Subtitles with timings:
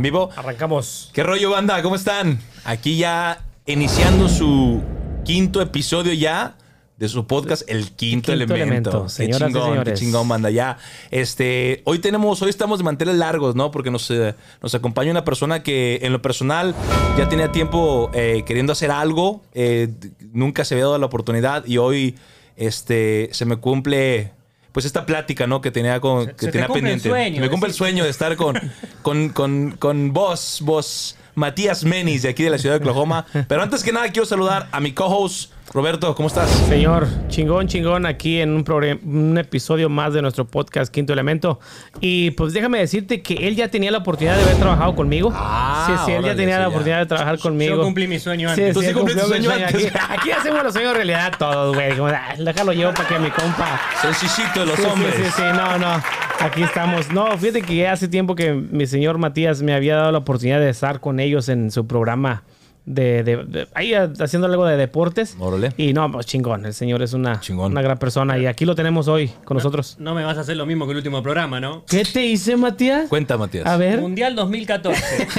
[0.00, 0.30] ¿En vivo?
[0.34, 1.10] Arrancamos.
[1.12, 1.82] ¿Qué rollo, banda?
[1.82, 2.40] ¿Cómo están?
[2.64, 4.80] Aquí ya iniciando su
[5.26, 6.56] quinto episodio ya
[6.96, 8.54] de su podcast El Quinto, Quinto Elemento.
[8.56, 9.06] Elemento.
[9.14, 10.48] Qué chingón, qué chingón, banda.
[10.48, 10.78] Ya,
[11.10, 13.70] este, hoy tenemos, hoy estamos de manteles largos, ¿no?
[13.70, 16.74] Porque nos, eh, nos acompaña una persona que en lo personal
[17.18, 19.92] ya tenía tiempo eh, queriendo hacer algo, eh,
[20.32, 22.16] nunca se había dado la oportunidad y hoy,
[22.56, 24.32] este, se me cumple...
[24.72, 25.60] Pues esta plática, ¿no?
[25.60, 27.08] Que tenía, con, que se te tenía cumple el pendiente.
[27.08, 28.56] sueño, me cumple el sueño de estar con,
[29.02, 33.26] con, con, con vos, vos, Matías Menis, de aquí de la ciudad de Oklahoma.
[33.48, 36.14] Pero antes que nada, quiero saludar a mi co-host, Roberto.
[36.16, 36.50] ¿Cómo estás?
[36.68, 41.60] Señor, chingón, chingón, aquí en un, episodio más de nuestro podcast Quinto Elemento.
[42.00, 45.32] Y pues déjame decirte que él ya tenía la oportunidad de haber trabajado conmigo.
[45.32, 46.68] Ah, sí, sí, él ya tenía la ya.
[46.68, 47.76] oportunidad de trabajar conmigo.
[47.76, 48.68] Yo cumplí mi sueño antes.
[48.68, 49.66] sí, Tú sí cumpliste tu sueño sueño.
[49.66, 49.86] antes.
[49.94, 51.92] Aquí, aquí hacemos los sueños realidad todos, güey.
[52.14, 53.80] Ah, déjalo yo para que mi compa.
[54.02, 55.14] Sencillito de los Sí, sí, hombres.
[55.14, 56.02] Sí, sí, no, no.
[56.40, 57.10] Aquí estamos.
[57.12, 60.70] No, fíjate que hace tiempo que mi señor Matías me había dado la oportunidad de
[60.70, 62.42] estar con ellos en su programa
[62.86, 65.36] de, de- de- ahí ah, haciendo algo de deportes.
[65.38, 65.72] Órale.
[65.76, 66.64] Y no, pues chingón.
[66.64, 67.72] El señor es una, Chingón.
[67.72, 69.96] una gran persona y aquí lo tenemos hoy con nosotros.
[70.00, 71.84] No me vas a hacer lo mismo que el último programa, ¿no?
[71.86, 73.08] ¿Qué te hice, Matías?
[73.08, 73.66] Cuenta, Matías.
[73.66, 74.00] A ver.
[74.00, 75.28] Mundial 2014.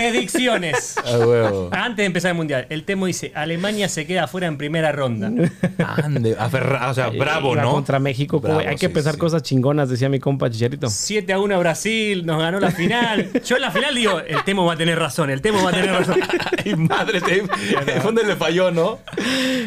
[0.00, 0.96] Predicciones.
[1.04, 1.68] A huevo.
[1.72, 5.26] Antes de empezar el mundial, el Temo dice: Alemania se queda fuera en primera ronda.
[6.02, 7.72] Ande, aferra- o sea, bravo, Iba ¿no?
[7.72, 8.40] Contra México.
[8.40, 8.60] Bravo.
[8.60, 9.20] Hay que sí, pensar sí.
[9.20, 10.88] cosas chingonas, decía mi compa Chicharito.
[10.88, 13.30] 7 a 1 Brasil, nos ganó la final.
[13.44, 15.72] Yo en la final digo: el Temo va a tener razón, el Temo va a
[15.72, 16.16] tener razón.
[16.64, 18.98] Ay, madre, te, fue donde le falló, ¿no?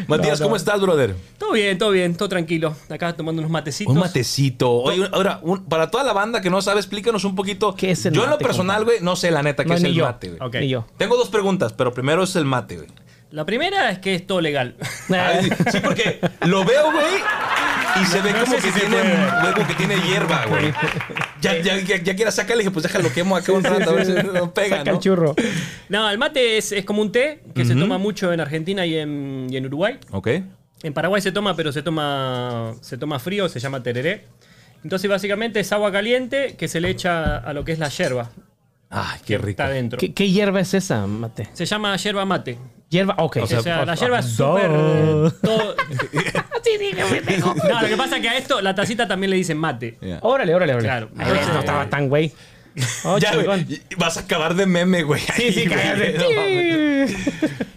[0.08, 0.46] Matías, No, no.
[0.46, 1.14] ¿cómo estás, brother?
[1.38, 2.74] Todo bien, todo bien, todo tranquilo.
[2.90, 3.92] Acá tomando unos matecitos.
[3.94, 4.70] Un matecito.
[4.72, 7.74] Oye, ahora, un- para toda la banda que no sabe, explícanos un poquito.
[7.74, 9.74] ¿Qué es el Yo en lo mate, personal, güey, no sé la neta qué No,
[9.76, 10.04] es el yo.
[10.30, 10.48] Mate, güey.
[10.48, 10.54] Ok.
[10.60, 10.86] Ni yo.
[10.96, 12.88] Tengo dos preguntas, pero primero es el mate, güey.
[13.30, 14.76] La primera es que es todo legal.
[15.10, 17.04] Ay, sí, porque lo veo, güey,
[18.00, 19.40] y se ve No como sé que si se tiene, puede.
[19.40, 20.72] güey, como que tiene hierba, güey.
[21.40, 24.06] Ya, ya, ya, ya quiera sacarle, dije, pues déjalo quemo acá un rato, a ver
[24.06, 24.96] si no pega, Saca ¿no?
[24.96, 25.34] el churro.
[25.88, 28.96] No, el mate es, es como un té que se toma mucho en Argentina y
[28.98, 29.98] en, y en Uruguay.
[30.12, 30.28] Ok.
[30.84, 34.26] En Paraguay se toma, pero se toma, se toma frío, se llama tereré.
[34.84, 38.30] Entonces, básicamente es agua caliente que se le echa a lo que es la yerba.
[38.94, 39.50] Ay, qué rico.
[39.50, 39.98] Está adentro.
[39.98, 41.48] ¿Qué, qué hierba es esa, Mate?
[41.52, 42.58] Se llama yerba mate.
[42.88, 43.38] Hierba, ok.
[43.42, 44.46] O sea, la yerba es Duh.
[44.46, 45.40] súper.
[45.42, 45.74] todo-
[46.62, 47.54] Sí, pendejo.
[47.54, 49.98] No, lo que pasa es que a esto la tacita también le dicen mate.
[50.00, 50.18] Ya.
[50.22, 50.86] Órale, órale, órale.
[50.88, 51.08] Claro.
[51.18, 52.32] Ay, no estaba tan güey.
[53.04, 55.20] Oh, Ya, güey, vas a acabar de meme, güey.
[55.36, 56.16] Sí, sí, cállate.
[56.18, 57.34] No.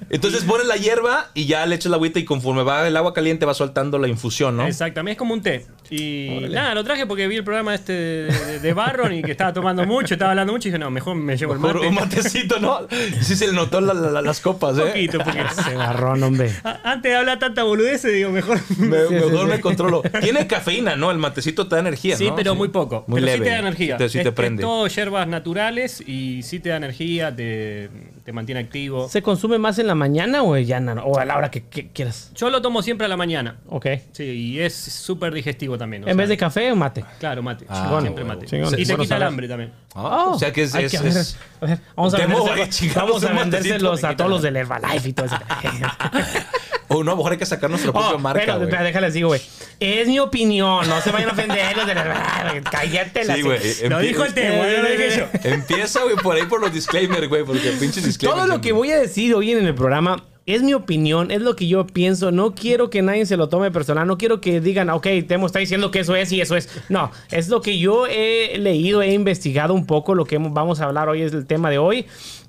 [0.09, 3.13] Entonces pones la hierba y ya le echas la agüita y conforme va el agua
[3.13, 4.65] caliente va soltando la infusión, ¿no?
[4.65, 5.65] Exactamente, es como un té.
[5.89, 9.31] Y nada, lo traje porque vi el programa este de, de, de Barron y que
[9.31, 11.79] estaba tomando mucho, estaba hablando mucho y dije, no, mejor me llevo el mate.
[11.79, 12.87] un matecito, ¿no?
[13.21, 14.81] Sí se le notó la- la- las copas, ¿eh?
[14.81, 15.43] poquito, poquito.
[15.65, 16.53] Se agarrón, hombre.
[16.85, 18.59] Antes de hablar tanta boludez, digo, mejor.
[18.77, 19.61] Me- Sí, mejor sí, me sí.
[19.61, 20.01] controlo.
[20.21, 21.11] Tiene cafeína, ¿no?
[21.11, 22.35] El matecito te da energía, Sí, ¿no?
[22.35, 23.03] pero muy poco.
[23.07, 23.37] Muy pero leve.
[23.39, 23.97] sí te da energía.
[24.09, 24.61] Sí te- es prende.
[24.87, 27.89] Todo hierbas naturales y sí te da energía, te,
[28.23, 29.07] te mantiene activo.
[29.09, 30.93] ¿Se consume más en la mañana o ya no?
[31.03, 32.31] O a la hora que, que quieras.
[32.35, 33.57] Yo lo tomo siempre a la mañana.
[33.69, 33.85] Ok.
[34.11, 36.03] Sí, y es súper digestivo también.
[36.03, 37.03] o En sea, vez de café o mate.
[37.19, 37.65] Claro, mate.
[37.69, 38.35] Ah, siempre huevo.
[38.35, 38.45] mate.
[38.47, 38.73] Chingón.
[38.73, 39.71] Y te Bueno quita el hambre también.
[39.95, 40.75] Ah, o sea que es...
[40.75, 43.03] Hay es- que- a ver, es- a ver, vamos a Te muevo, vendérselo- eh, chingados,
[43.09, 45.37] vamos a un vendérselos todos los del Herbalife y todo eso.
[46.99, 48.65] O no, a lo mejor hay que sacar nuestra propia Oh, marca, pero, güey.
[48.69, 49.41] espera, déjales digo, güey.
[49.79, 52.61] Es mi opinión, no se vayan a ofender los del Herbalife.
[52.71, 53.59] Cállate la Sí, güey.
[53.89, 55.49] Lo dijo el tema, no lo dije yo.
[55.49, 58.43] Empieza, güey, por ahí por los disclaimers, güey, porque pinches disclaimers.
[58.43, 61.57] Todo lo que voy a decir hoy en el programa es mi opinión, es lo
[61.57, 62.31] que yo pienso.
[62.31, 64.07] No quiero que nadie se lo tome personal.
[64.07, 66.69] No quiero que digan, ok, Temo está diciendo que eso es y eso es.
[66.87, 70.15] No, es lo que yo he leído, he investigado un poco.
[70.15, 72.05] Lo que vamos a hablar hoy es el tema de hoy.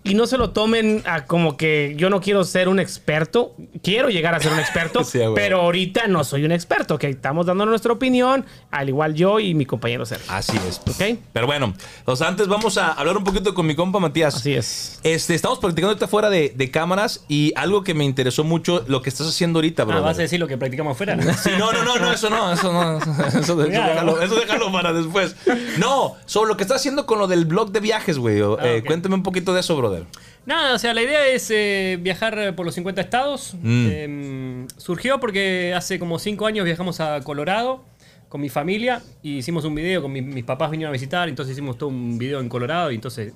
[0.08, 3.54] Y no se lo tomen a como que yo no quiero ser un experto.
[3.82, 6.94] Quiero llegar a ser un experto, Sí, pero ahorita no soy un experto.
[6.94, 10.26] Ok, estamos dando nuestra opinión, al igual yo y mi compañero Sergio.
[10.32, 10.80] Así es.
[10.88, 11.18] Ok.
[11.32, 14.36] Pero bueno, entonces antes vamos a hablar un poquito con mi compa Matías.
[14.36, 14.98] Así es.
[15.02, 19.02] Este, estamos practicando ahorita fuera de, de cámaras y algo que me interesó mucho, lo
[19.02, 19.98] que estás haciendo ahorita, bro.
[19.98, 21.18] Ah, ¿vas a decir lo que practicamos fuera?
[21.34, 24.92] Sí, no, no, no, no, eso no, eso no, eso, eso déjalo, eso déjalo para
[24.92, 25.36] después.
[25.78, 28.40] No, sobre lo que estás haciendo con lo del blog de viajes, güey.
[28.40, 28.82] Ah, eh.
[28.86, 29.97] Cuéntame un poquito de eso, brother.
[30.46, 33.54] Nada, o sea, la idea es eh, viajar por los 50 estados.
[33.60, 33.86] Mm.
[33.90, 37.84] Eh, surgió porque hace como 5 años viajamos a Colorado
[38.28, 41.52] con mi familia y hicimos un video, con mi- mis papás vinieron a visitar, entonces
[41.52, 43.32] hicimos todo un video en Colorado y entonces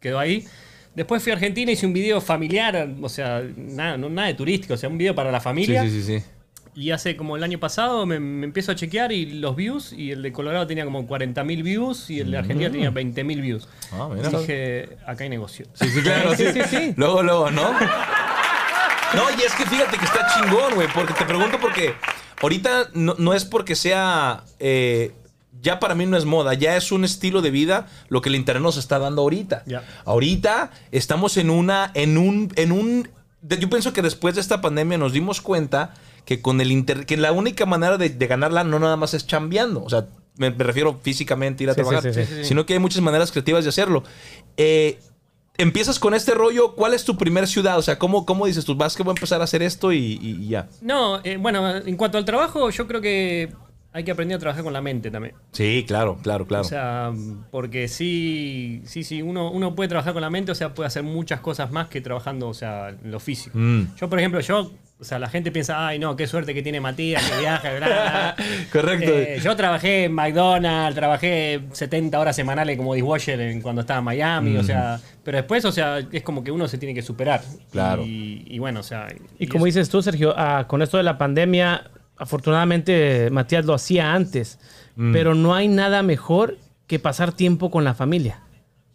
[0.00, 0.44] quedó ahí.
[0.94, 4.74] Después fui a Argentina, hice un video familiar, o sea, nada, no, nada de turístico,
[4.74, 5.82] o sea, un video para la familia.
[5.84, 6.24] Sí, sí, sí, sí.
[6.74, 10.10] Y hace como el año pasado me, me empiezo a chequear y los views, y
[10.10, 13.68] el de Colorado tenía como 40.000 views y el de Argentina tenía 20.000 views.
[13.90, 13.94] Mm.
[14.00, 14.30] Ah, mira.
[14.30, 15.66] Dije, acá hay negocio.
[15.74, 16.46] Sí, sí, claro, sí.
[16.52, 16.94] Sí, sí.
[16.96, 17.72] Luego, luego, ¿no?
[17.72, 21.94] No, y es que fíjate que está chingón, güey, porque te pregunto porque
[22.40, 24.44] ahorita no, no es porque sea...
[24.58, 25.12] eh,
[25.60, 28.34] ya para mí no es moda, ya es un estilo de vida lo que el
[28.34, 29.62] internet nos está dando ahorita.
[29.66, 29.84] Ya.
[30.04, 33.08] Ahorita estamos en una, en un, en un,
[33.42, 37.16] yo pienso que después de esta pandemia nos dimos cuenta que con el internet, que
[37.16, 40.64] la única manera de, de ganarla no nada más es chambeando, o sea, me, me
[40.64, 42.44] refiero físicamente a ir a Sí, trabajar, sí, sí, sí.
[42.44, 44.02] sino que hay muchas maneras creativas de hacerlo.
[44.56, 44.98] Eh,
[45.58, 47.76] Empiezas con este rollo, ¿cuál es tu primer ciudad?
[47.78, 48.74] O sea, ¿cómo, cómo dices tú?
[48.74, 50.66] Vas que voy a empezar a hacer esto y, ya.
[50.80, 53.52] No, eh, bueno, en cuanto al trabajo, yo creo que
[53.92, 55.34] hay que aprender a trabajar con la mente también.
[55.52, 56.62] Sí, claro, claro, claro.
[56.62, 57.12] O sea,
[57.50, 61.02] porque sí, sí, sí, uno, uno puede trabajar con la mente, o sea, puede hacer
[61.02, 63.56] muchas cosas más que trabajando, o sea, en lo físico.
[63.58, 63.94] Mm.
[63.96, 64.72] Yo, por ejemplo, yo,
[65.02, 67.86] o sea, la gente piensa, ay, no, qué suerte que tiene Matías, que viaja, bla,
[67.86, 68.36] bla, bla".
[68.72, 69.10] Correcto.
[69.10, 74.04] Eh, yo trabajé en McDonald's, trabajé 70 horas semanales como dishwasher en- cuando estaba en
[74.04, 77.42] Miami, o sea, pero después, o sea, es como que uno se tiene que superar.
[77.70, 78.02] Claro.
[78.06, 79.08] Y, y bueno, o sea.
[79.38, 84.14] Y como dices tú, Sergio, ah, con esto de la pandemia, afortunadamente Matías lo hacía
[84.14, 84.58] antes,
[84.94, 85.12] Mm.
[85.12, 88.40] pero no hay nada mejor que pasar tiempo con la familia.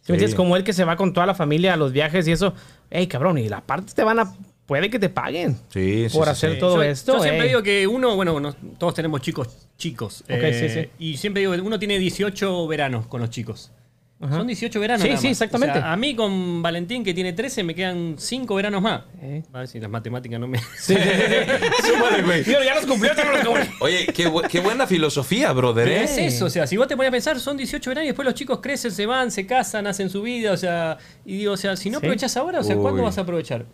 [0.02, 0.36] ¿Sí me entiendes?
[0.36, 2.54] Como él que se va con toda la familia a los viajes y eso.
[2.88, 4.32] Ey, cabrón, y la parte te van a.
[4.68, 6.58] Puede que te paguen Sí, sí, por sí, hacer sí.
[6.60, 7.14] todo yo, esto.
[7.16, 7.48] yo siempre ey.
[7.48, 10.22] digo que uno, bueno, no- todos tenemos chicos chicos.
[10.28, 10.88] Sí.
[10.98, 13.72] Y siempre digo que uno tiene 18 veranos con los chicos.
[14.20, 14.36] Ajá.
[14.38, 15.02] Son 18 veranos.
[15.02, 15.78] Sí, nada sí, exactamente.
[15.78, 19.02] O sea, a mí con Valentín, que tiene 13, me quedan 5 veranos más.
[19.22, 19.44] Eh.
[19.52, 20.58] A ver si las matemáticas no me.
[20.76, 20.94] Sí, sí,
[21.82, 21.88] sí.
[21.92, 22.44] Súmale, güey.
[22.44, 23.66] Ya los cumplió, ya los cumplió.
[23.80, 25.86] Oye, qué, bu- qué buena filosofía, brother.
[25.86, 26.02] ¿eh?
[26.02, 28.26] es eso, o sea, si vos te pones a pensar, son 18 veranos y después
[28.26, 31.56] los chicos crecen, se van, se casan, hacen su vida, o sea, y digo, o
[31.56, 32.06] sea, si no Sí.
[32.06, 33.06] aprovechas ahora, o sea, ¿cuándo Uy.
[33.06, 33.64] vas a aprovechar?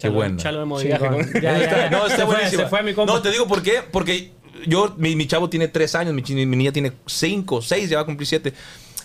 [0.00, 0.38] Qué Ya lo- bueno.
[0.38, 1.10] Ya lo vemos de Chingón.
[1.16, 1.90] viaje con- Ya, ya, ya.
[1.90, 3.04] No, está buenísimo.
[3.06, 3.82] No, te digo por qué.
[3.90, 4.32] Porque
[4.66, 8.02] yo, mi, mi chavo tiene tres años, mi, mi niña tiene cinco, seis, ya va
[8.02, 8.52] a cumplir siete.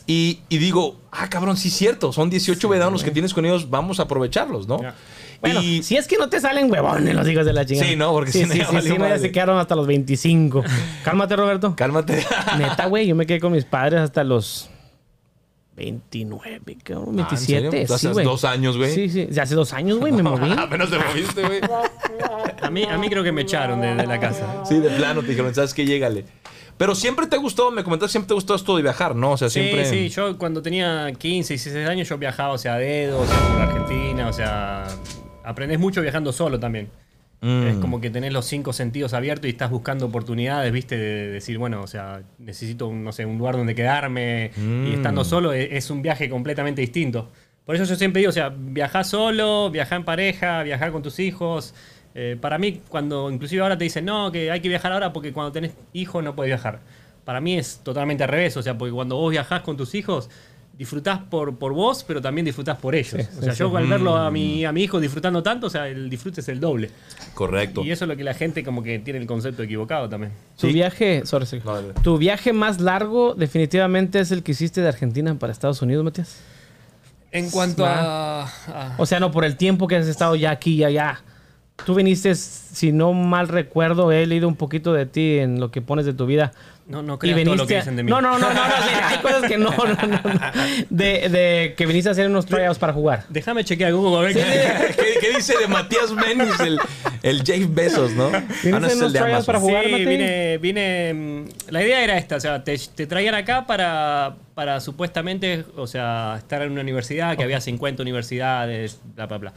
[0.07, 2.13] Y, y digo, ah, cabrón, sí es cierto.
[2.13, 4.81] Son 18 veranos los que tienes con ellos, vamos a aprovecharlos, ¿no?
[4.81, 4.95] Ya.
[5.41, 7.89] Bueno, y, si es que no te salen huevones los hijos de la chingada.
[7.89, 9.75] Sí, no, porque sí, si no sí, ya sí, sí, no, ya se quedaron hasta
[9.75, 10.63] los 25.
[11.03, 11.75] Cálmate, Roberto.
[11.75, 12.25] cálmate.
[12.57, 14.69] Neta, güey, yo me quedé con mis padres hasta los
[15.75, 17.71] 29, cabrón, Ah, ¿en serio?
[17.71, 17.93] 27.
[17.93, 18.25] Hace sí, güey.
[18.25, 18.91] dos años, güey.
[18.93, 20.51] Sí, sí, ya hace dos años, güey, me moví.
[20.57, 21.59] Apenas te moviste, güey.
[22.61, 24.63] A mí, a mí creo que me echaron de, de la casa.
[24.65, 25.85] Sí, de plano, te dijeron, ¿sabes qué?
[25.85, 26.25] Llégale.
[26.77, 29.31] Pero siempre te gustó, me comentaste, siempre te gustó esto de viajar, ¿no?
[29.31, 29.85] O sea, siempre.
[29.85, 33.25] Sí, sí, yo cuando tenía 15, 16 años yo viajaba, o sea, a dedo, o
[33.25, 34.85] sea, por Argentina, o sea,
[35.45, 36.89] aprendés mucho viajando solo también.
[37.41, 37.67] Mm.
[37.67, 41.57] Es como que tenés los cinco sentidos abiertos y estás buscando oportunidades, viste, de decir,
[41.57, 44.87] bueno, o sea, necesito, un, no sé, un lugar donde quedarme Mm.
[44.87, 47.29] y estando solo es, es un viaje completamente distinto.
[47.65, 51.19] Por eso yo siempre digo, o sea, viajar solo, viajar en pareja, viajar con tus
[51.19, 51.73] hijos.
[52.13, 55.33] Eh, para mí, cuando inclusive ahora te dicen, no, que hay que viajar ahora porque
[55.33, 56.79] cuando tenés hijos no puedes viajar.
[57.25, 60.29] Para mí es totalmente al revés, o sea, porque cuando vos viajás con tus hijos,
[60.77, 63.11] disfrutás por, por vos, pero también disfrutás por ellos.
[63.11, 63.75] Sí, o sea, sí, yo sí.
[63.77, 66.59] al verlo a mi, a mi hijo disfrutando tanto, o sea, el disfrute es el
[66.59, 66.89] doble.
[67.33, 67.83] Correcto.
[67.83, 70.33] Y eso es lo que la gente como que tiene el concepto equivocado también.
[70.59, 71.93] Tu viaje, sorry, dale.
[72.03, 76.37] tu viaje más largo definitivamente es el que hiciste de Argentina para Estados Unidos, Matías.
[77.31, 80.75] En cuanto a, a- O sea, no por el tiempo que has estado ya aquí
[80.75, 81.21] y allá.
[81.85, 85.81] Tú viniste, si no mal recuerdo, he leído un poquito de ti en lo que
[85.81, 86.53] pones de tu vida.
[86.87, 88.11] No, no Y creas todo lo viniste que dicen de mí.
[88.11, 90.21] No, no, no, no, no, sí, hay cosas que no, no, no, no.
[90.91, 93.23] De, de que viniste a hacer unos tryouts para jugar.
[93.29, 96.79] Déjame chequear Google a ver qué- ¿Qué, qué dice de Matías Menis, el,
[97.23, 98.27] el Jeff Bezos, no?
[98.27, 99.45] Ah, no, a ese es unos el de tryouts Amazon.
[99.47, 101.13] para jugar, sí, vine, vine.
[101.13, 105.87] mm, La idea era esta, o sea, te, te traían acá para, para supuestamente, o
[105.87, 109.53] sea, estar en una universidad, que había 50 universidades, bla, bla, bla.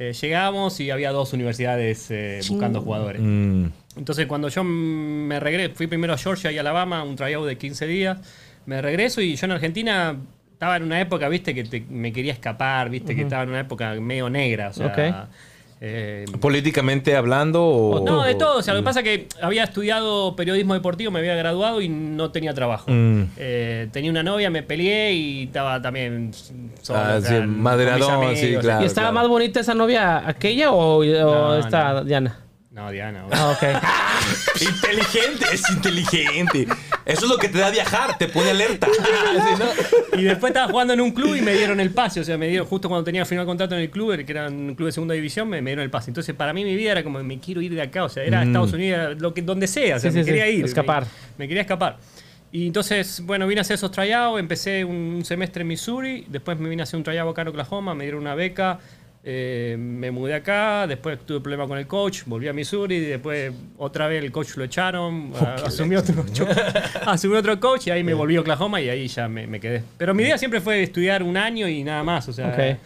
[0.00, 3.20] Eh, llegamos y había dos universidades eh, buscando jugadores.
[3.20, 7.58] Mm, Entonces, cuando yo me regresé, fui primero a Georgia y Alabama, un tryout de
[7.58, 8.18] 15 días.
[8.64, 10.16] Me regreso y yo en Argentina
[10.52, 13.60] estaba en una época, viste, que te- me quería escapar, viste, que estaba en una
[13.60, 14.68] época medio negra.
[14.68, 14.92] O sea.
[15.80, 18.04] Eh, ¿Políticamente hablando o...?
[18.04, 18.58] no, de todo.
[18.58, 21.88] O sea, lo que pasa es que había estudiado periodismo deportivo, me había graduado y
[21.88, 22.86] no tenía trabajo.
[22.90, 23.24] Mm.
[23.36, 26.32] Eh, tenía una novia, me peleé y estaba también
[26.82, 28.82] solo, Ah, sí, madreadón, o sea.
[28.82, 32.04] ¿Y estaba más bonita esa novia aquella o, o No, esta no.
[32.04, 32.40] Diana?
[32.72, 33.24] No, Diana.
[33.30, 33.62] Ah, ok.
[34.60, 36.66] Inteligente, es inteligente.
[37.08, 38.86] Eso es lo que te da viajar, te pone alerta.
[38.98, 40.18] Sí, ¿no?
[40.18, 42.20] Y después estaba jugando en un club y me dieron el pase.
[42.20, 44.74] O sea, me dieron justo cuando tenía firmado contrato en el club, que era un
[44.74, 46.10] club de segunda división, me, me dieron el pase.
[46.10, 48.04] Entonces, para mí mi vida era como, me quiero ir de acá.
[48.04, 49.96] O sea, era Estados Unidos, lo que, donde sea.
[49.96, 50.64] O sea, Sí, me sí, quería sí, ir.
[50.64, 51.04] escapar.
[51.04, 51.98] Me, me quería escapar.
[52.50, 56.68] Y entonces, bueno, vine a hacer esos tryouts, empecé un semestre en Missouri, después me
[56.70, 58.78] vine a hacer un tryout acá en Oklahoma, me dieron una beca,
[59.24, 63.52] eh, me mudé acá, después tuve problemas con el coach, volví a Missouri, y después
[63.76, 66.24] otra vez el coach lo echaron, a- asumió otro,
[67.06, 69.82] asumió otro coach y ahí me volví a Oklahoma y ahí ya me, me quedé.
[69.98, 72.78] Pero mi idea siempre fue estudiar un año y nada más, o sea, Ok.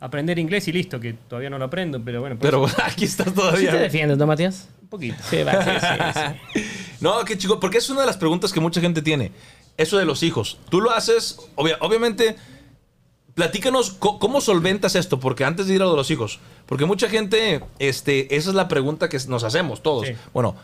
[0.00, 3.28] aprender inglés y listo, que todavía no lo aprendo, pero bueno, Pero eso, aquí estás
[3.28, 3.70] Sí todavía.
[3.70, 4.68] te defiendes, ¿no, Matías?
[4.82, 5.16] un poquito.
[5.28, 5.70] Sí, va, sí,
[6.14, 6.20] sí,
[6.60, 6.64] sí.
[7.00, 9.32] No, qué chico, porque es una de las preguntas que mucha gente tiene.
[9.76, 10.58] eso de los hijos.
[10.68, 12.36] Tú lo haces, obvia- obviamente,
[13.34, 17.08] platícanos cómo solventas esto, porque antes de ir a lo de los hijos, porque mucha
[17.08, 20.06] gente, este, esa es la pregunta que nos hacemos todos.
[20.06, 20.14] Sí.
[20.32, 20.56] Bueno,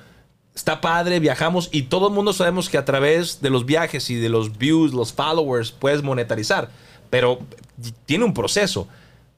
[0.54, 4.16] está padre, viajamos y todo el mundo sabemos que a través de los viajes y
[4.16, 6.70] de los views, los followers, puedes monetarizar,
[7.11, 7.38] pero
[8.06, 8.88] tiene un proceso.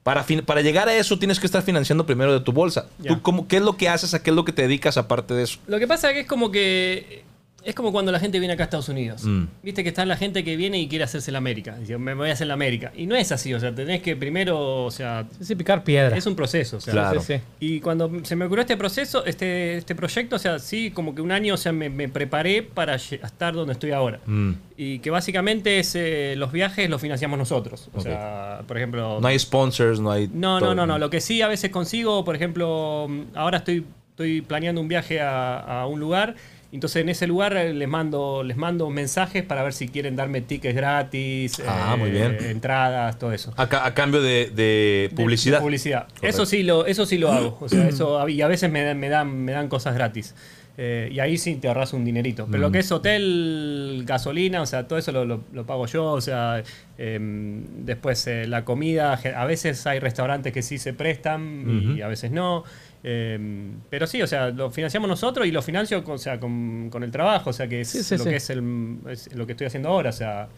[0.01, 2.87] Para, fin- para llegar a eso tienes que estar financiando primero de tu bolsa.
[2.99, 3.09] Ya.
[3.13, 4.13] ¿Tú cómo, ¿Qué es lo que haces?
[4.13, 5.59] ¿A qué es lo que te dedicas aparte de eso?
[5.67, 7.25] Lo que pasa es que es como que.
[7.63, 9.23] Es como cuando la gente viene acá a Estados Unidos.
[9.25, 9.43] Mm.
[9.63, 11.75] Viste que está la gente que viene y quiere hacerse la América.
[11.77, 12.91] Dice, me voy a hacer la América.
[12.95, 16.15] Y no es así, o sea, tenés que primero, o sea, Sí, picar piedra.
[16.15, 16.77] es un proceso.
[16.77, 17.21] O sea, Claro.
[17.21, 17.41] Sí, sí.
[17.59, 21.21] Y cuando se me ocurrió este proceso, este, este proyecto, o sea, sí, como que
[21.21, 24.19] un año, o sea, me, me preparé para estar donde estoy ahora.
[24.25, 24.51] Mm.
[24.77, 27.89] Y que básicamente es, eh, los viajes los financiamos nosotros.
[27.93, 29.19] O sea, por ejemplo...
[29.19, 30.29] No hay sponsors, no hay...
[30.33, 30.97] No, no, no, no.
[30.97, 35.19] Lo que sí a veces consigo, por ejemplo, mm, ahora estoy, estoy planeando un viaje
[35.19, 36.35] a, a un lugar.
[36.71, 40.41] Entonces en ese lugar eh, les mando, les mando mensajes para ver si quieren darme
[40.41, 42.37] tickets gratis, Ah, eh, muy bien.
[42.41, 43.51] entradas, todo eso.
[43.57, 45.57] A, ca- a cambio de, publicidad.
[45.57, 46.03] de publicidad.
[46.07, 46.27] Correcto.
[46.27, 47.57] Eso sí lo, eso sí lo hago.
[47.59, 50.35] O sea, eso, y a veces me, dan- me dan, me dan cosas gratis.
[50.81, 52.45] Eh, y ahí sí te ahorras un dinerito.
[52.45, 52.61] Pero Mm.
[52.61, 56.05] lo que es hotel, gasolina, o sea, todo eso lo, lo- lo pago yo.
[56.05, 56.63] O sea,
[56.97, 62.07] em, después eh, la comida, a veces hay restaurantes que sí se prestan y a
[62.07, 62.63] veces no.
[63.03, 66.89] Em, pero sí, o sea, lo financiamos nosotros y lo financio con, o sea, con,
[66.89, 67.49] con el trabajo.
[67.49, 68.29] O sea, que es Sí, sí, lo sí.
[68.29, 70.09] que es, el, es lo que estoy haciendo ahora.
[70.09, 70.49] O sea,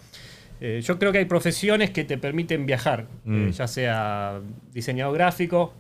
[0.59, 3.47] eh, yo creo que hay profesiones que te permiten viajar, Mm.
[3.47, 4.39] eh, ya sea
[4.73, 5.73] diseñador gráfico,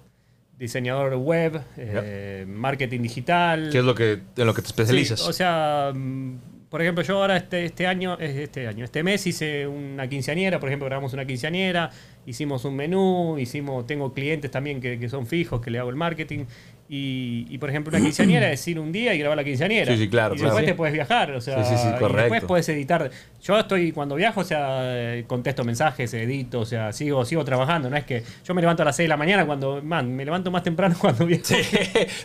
[0.57, 3.69] diseñador web, eh, marketing digital.
[3.71, 5.19] ¿Qué es lo que, en lo que te especializas?
[5.19, 6.35] Sí, o sea, mm,
[6.71, 10.69] por ejemplo, yo ahora este, este año, este año, este mes hice una quinceañera, por
[10.69, 11.89] ejemplo, grabamos una quinceañera,
[12.25, 15.97] hicimos un menú, hicimos, tengo clientes también que, que son fijos, que le hago el
[15.97, 16.45] marketing.
[16.93, 19.93] Y, y, por ejemplo, una quinceañera es ir un día y grabar la quinceañera.
[19.93, 20.55] Sí, sí, claro, Y claro.
[20.55, 22.17] después te puedes viajar, o sea, Sí, sí, sí, y correcto.
[22.23, 23.09] después puedes editar.
[23.41, 27.89] Yo estoy, cuando viajo, o sea, contesto mensajes, edito, o sea, sigo, sigo trabajando.
[27.89, 30.25] No es que yo me levanto a las 6 de la mañana cuando, man, me
[30.25, 31.45] levanto más temprano cuando viajo.
[31.45, 31.55] Sí,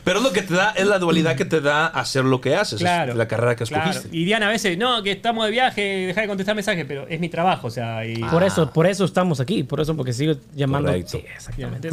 [0.03, 2.57] pero es lo que te da, es la dualidad que te da hacer lo que
[2.57, 2.81] haces.
[2.81, 3.13] Claro.
[3.13, 3.91] Es la carrera que Claro.
[3.91, 4.17] escogiste.
[4.17, 7.21] Y Diana a veces, no, que estamos de viaje, deja de contestar mensajes, pero es
[7.21, 8.17] mi trabajo, o sea, y...
[8.17, 10.89] Por eso, por eso estamos aquí, por eso porque sigo llamando.
[10.89, 11.13] Correcto.
[11.13, 11.89] Sí, exactamente.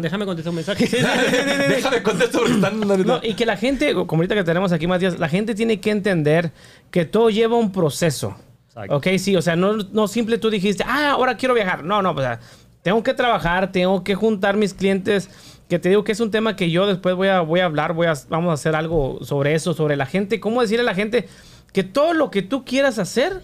[0.00, 0.86] déjame contestar un mensaje.
[0.92, 2.80] Déjame contestar porque están...
[3.06, 5.80] No, y que la gente, como ahorita que tenemos aquí más días, la gente tiene
[5.80, 6.52] que entender
[6.90, 8.36] que todo lleva un proceso.
[8.68, 8.96] Exacto.
[8.96, 11.84] Ok, sí, o sea, no, no simple tú dijiste, ah, ahora quiero viajar.
[11.84, 12.40] No, no, o sea,
[12.82, 15.28] tengo que trabajar, tengo que juntar mis clientes.
[15.68, 17.92] Que te digo que es un tema que yo después voy a, voy a hablar,
[17.94, 20.94] voy a, vamos a hacer algo sobre eso, sobre la gente, cómo decirle a la
[20.94, 21.28] gente
[21.72, 23.40] que todo lo que tú quieras hacer,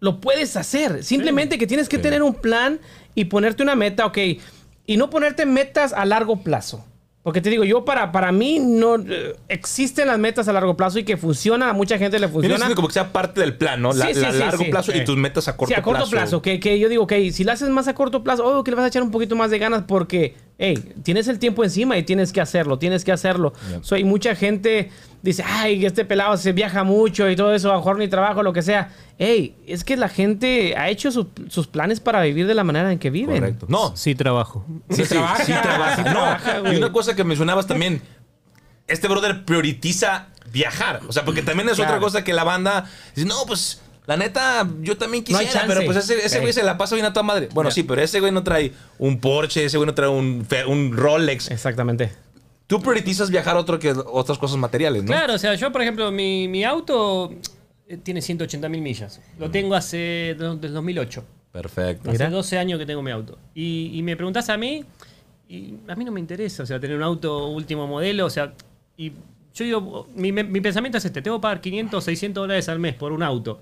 [0.00, 1.02] lo puedes hacer.
[1.04, 2.02] Simplemente que tienes que Sí.
[2.02, 2.78] tener un plan
[3.14, 4.18] y ponerte una meta, ok.
[4.86, 6.84] Y no ponerte metas a largo plazo.
[7.22, 10.98] Porque te digo, yo para, para mí no eh, existen las metas a largo plazo
[10.98, 12.56] y que funciona, a mucha gente le funciona.
[12.56, 13.92] siendo como que sea parte del plan, ¿no?
[13.92, 14.70] La, Sí, sí, la sí, largo sí.
[14.70, 16.10] plazo y tus metas a corto sí, a corto plazo.
[16.12, 16.42] plazo.
[16.42, 18.76] que, que yo digo, ok, si lo haces más a corto plazo, obvio que le
[18.76, 22.02] vas a echar un poquito más de ganas porque, hey, tienes el tiempo encima y
[22.02, 23.54] tienes que hacerlo, tienes que hacerlo.
[23.70, 23.82] Yep.
[23.82, 24.90] So, y mucha gente
[25.22, 28.42] dice, ay, este pelado se viaja mucho y todo eso, a lo mejor ni trabajo,
[28.42, 28.90] lo que sea.
[29.18, 32.92] Hey, es que la gente ha hecho su- sus planes para vivir de la manera
[32.92, 33.38] en que viven.
[33.40, 33.66] Correcto.
[33.68, 34.64] No, Sí trabajo.
[34.90, 35.96] Sí, sí, trabaja, sí trabaja.
[35.96, 36.76] sí No, trabaja, y güey.
[36.76, 38.02] una cosa que mencionabas también,
[38.86, 41.00] este brother prioritiza viajar.
[41.08, 41.92] O sea, porque también es Claro.
[41.92, 45.66] otra cosa que la banda dice, no, pues la neta, yo también No hay quisiera,
[45.66, 45.74] chance.
[45.74, 46.40] pero pues ese, ese Ey.
[46.42, 47.48] güey se la pasa bien a toda madre.
[47.52, 50.96] Bueno, sí, pero ese güey no trae un Porsche, ese güey no trae un, un
[50.96, 51.50] Rolex.
[51.50, 52.12] Exactamente.
[52.66, 55.08] Tú priorizas viajar otro que otras cosas materiales, ¿no?
[55.08, 57.32] Claro, o sea, yo, por ejemplo, mi, mi auto
[57.88, 59.20] eh, tiene 180 mil millas.
[59.38, 61.24] Lo tengo hace desde el 2008.
[61.52, 62.10] Perfecto.
[62.12, 62.26] Mira.
[62.26, 63.38] Hace 12 años que tengo mi auto.
[63.54, 64.84] Y, y me preguntás a mí,
[65.48, 68.54] y a mí no me interesa, o sea, tener un auto último modelo, o sea,
[68.96, 69.10] y
[69.52, 72.94] yo digo, mi, mi pensamiento es este, tengo que pagar 500, 600 dólares al mes
[72.94, 73.60] por un auto.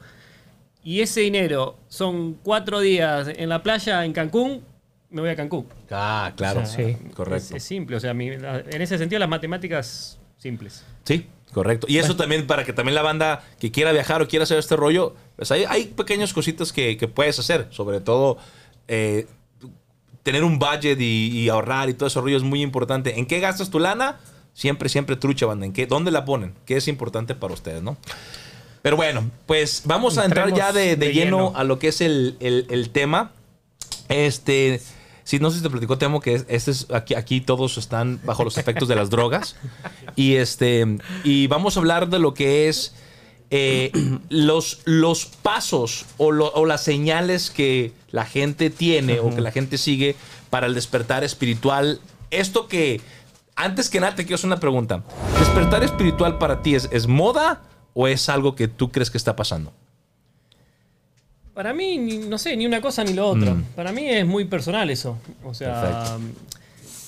[0.84, 4.62] Y ese dinero son cuatro días en la playa en Cancún,
[5.10, 5.66] me voy a Cancún.
[5.90, 6.60] Ah, claro.
[6.62, 6.96] O sea, Sí.
[7.14, 7.36] Correcto.
[7.48, 10.84] Es, es simple, o sea, mi- la- en ese sentido las matemáticas simples.
[11.04, 11.86] Sí, correcto.
[11.90, 14.76] Y eso también para que también la banda que quiera viajar o quiera hacer este
[14.76, 17.66] rollo, pues hay, hay pequeñas cositas que, que puedes hacer.
[17.70, 18.38] Sobre todo,
[18.86, 19.26] eh,
[20.22, 23.18] tener un budget y, y ahorrar y todo ese rollo es muy importante.
[23.18, 24.18] ¿En qué gastas tu lana?
[24.52, 25.64] Siempre, siempre trucha, banda.
[25.66, 26.54] ¿En qué, ¿Dónde la ponen?
[26.66, 27.96] ¿Qué es importante para ustedes, no?
[28.82, 31.52] Pero bueno, pues vamos a entrar ya de, de de lleno, lleno.
[31.58, 33.32] a lo que es el, el- el tema.
[34.08, 34.80] Este,
[35.24, 38.44] sí, no sé si te platicó, Temo, que este es, aquí, aquí todos están bajo
[38.44, 39.56] los efectos de las drogas.
[40.16, 42.94] Y este, y vamos a hablar de lo que es
[43.50, 43.90] eh,
[44.28, 49.50] los, los pasos o, lo- o las señales que la gente tiene o que la
[49.52, 50.16] gente sigue
[50.50, 52.00] para el despertar espiritual.
[52.30, 53.00] Esto que,
[53.56, 55.02] antes que nada, te quiero hacer una pregunta.
[55.38, 57.62] ¿Despertar espiritual para ti es, es moda
[58.00, 59.72] o es algo que tú crees que está pasando?
[61.52, 63.56] Para mí, no sé, ni una cosa ni lo otro.
[63.56, 63.62] Mm.
[63.74, 65.18] Para mí es muy personal eso.
[65.42, 66.16] O sea,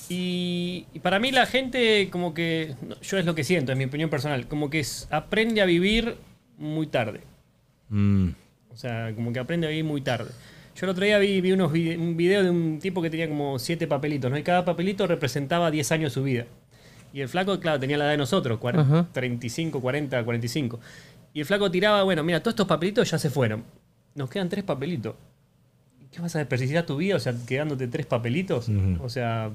[0.09, 3.85] y, y para mí la gente como que, yo es lo que siento, es mi
[3.85, 6.17] opinión personal, como que es- aprende a vivir
[6.57, 7.21] muy tarde.
[7.87, 8.29] Mm,
[8.73, 10.31] O sea, como que aprende a vivir muy tarde.
[10.75, 13.29] Yo el otro día vi, vi unos vide- un video de un tipo que tenía
[13.29, 14.37] como siete papelitos, ¿no?
[14.37, 16.45] Y cada papelito representaba 10 años de su vida.
[17.13, 19.07] Y el flaco, claro, tenía la edad de nosotros, cuar- Ajá.
[19.11, 20.79] 35, 40, 45.
[21.33, 23.63] Y el flaco tiraba, bueno, mira, todos estos papelitos ya se fueron.
[24.15, 25.15] Nos quedan tres papelitos.
[26.11, 27.15] ¿Qué vas a desperdiciar tu vida?
[27.15, 28.67] O sea, quedándote tres papelitos.
[29.01, 29.49] O sea,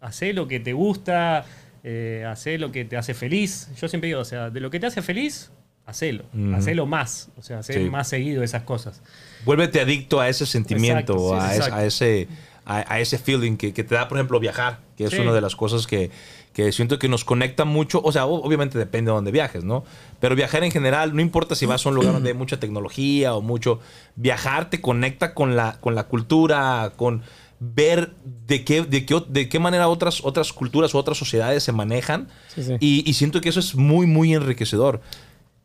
[0.00, 1.46] hacé lo que te gusta,
[1.82, 3.70] eh, hacé lo que te hace feliz.
[3.80, 5.50] Yo siempre digo, o sea, de lo que te hace feliz,
[5.86, 6.24] hacelo.
[6.34, 6.54] Ujú.
[6.54, 7.30] Hacelo más.
[7.38, 7.88] O sea, hacer Sí.
[7.90, 9.00] más seguido esas cosas.
[9.46, 11.76] Vuélvete adicto a ese sentimiento, Exacto, sí, a, es- exacto.
[11.76, 12.28] a ese,
[12.66, 15.18] a, a ese feeling que, que te da, por ejemplo, viajar, que es Sí.
[15.20, 16.10] una de las cosas que,
[16.52, 18.00] que siento que nos conecta mucho.
[18.04, 19.84] O sea, obviamente depende de dónde viajes, ¿no?
[20.20, 23.34] Pero viajar en general, no importa si vas a un lugar donde hay mucha tecnología
[23.34, 23.80] o mucho.
[24.16, 27.22] Viajar te conecta con la, con la cultura, con
[27.58, 28.12] ver
[28.46, 32.28] de qué, de qué, de qué manera otras, otras culturas o otras sociedades se manejan.
[32.54, 32.76] Sí, sí.
[32.80, 35.00] Y, y siento que eso es muy, muy enriquecedor.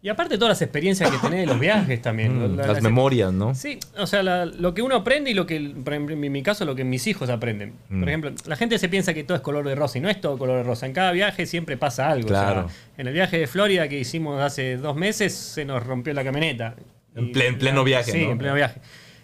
[0.03, 2.35] Y aparte todas las experiencias que tenés de los viajes también.
[2.39, 3.53] Mm, La- las las- memorias, ¿no?
[3.53, 6.73] Sí, o sea, la- lo que uno aprende y lo que, en mi caso, lo
[6.75, 7.73] que mis hijos aprenden.
[7.89, 7.99] Mm.
[7.99, 10.19] Por ejemplo, la gente se piensa que todo es color de rosa y no es
[10.19, 10.87] todo color de rosa.
[10.87, 12.25] En cada viaje siempre pasa algo.
[12.25, 12.67] o sea, Claro.
[12.97, 16.73] en el viaje de Florida que hicimos hace dos meses se nos rompió la camioneta.
[17.15, 18.31] En Y- ple- en pleno viaje, Sí, ¿no?
[18.31, 18.79] en pleno viaje.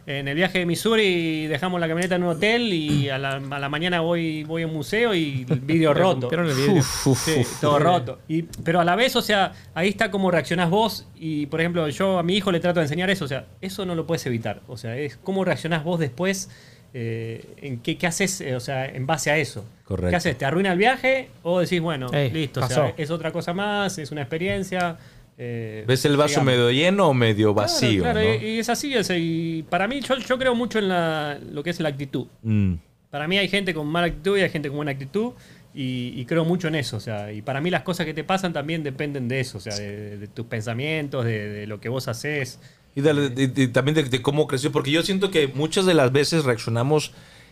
[0.07, 3.59] En el viaje de Missouri dejamos la camioneta en un hotel y a la, a
[3.59, 6.21] la mañana voy, voy a un museo y el vidrio roto.
[6.29, 6.73] rompieron el vidrio.
[6.79, 7.59] Uf, uf, Sí, uf.
[7.59, 8.19] todo roto.
[8.29, 11.05] Y, pero a la vez, o sea, ahí está cómo reaccionás vos.
[11.15, 13.25] Y, por ejemplo, yo a mi hijo le trato de enseñar eso.
[13.25, 14.61] O sea, eso no lo puedes evitar.
[14.67, 16.49] O sea, es cómo reaccionás vos después.
[16.93, 19.65] eh, en qué, qué haces, eh, o sea, en base a eso.
[19.83, 20.09] Correcto.
[20.09, 20.37] ¿Qué haces?
[20.37, 21.29] ¿Te arruina el viaje?
[21.43, 24.97] O decís, bueno, Ey, listo, o sea, es otra cosa más, es una experiencia.
[25.38, 26.46] Eh, ¿Ves el vaso sigamos.
[26.53, 28.01] medio lleno o medio Claro, vacío?
[28.03, 28.25] Claro, ¿no?
[28.33, 28.94] y, y es así.
[28.94, 32.27] es- y para mí, yo, yo creo mucho en la, lo que es la actitud.
[32.44, 32.74] Mm.
[33.11, 35.33] Para mí hay gente con mala actitud y hay gente con buena actitud.
[35.74, 36.98] Y, y creo mucho en eso.
[36.98, 39.59] O sea, y para mí las cosas que te pasan también dependen de eso.
[39.59, 42.59] O sea, de, de tus pensamientos, de, de lo que vos haces.
[42.96, 45.94] Y, de- de- de- también de, de cómo creció, porque yo siento que muchas de
[45.94, 47.11] las veces reaccionamos,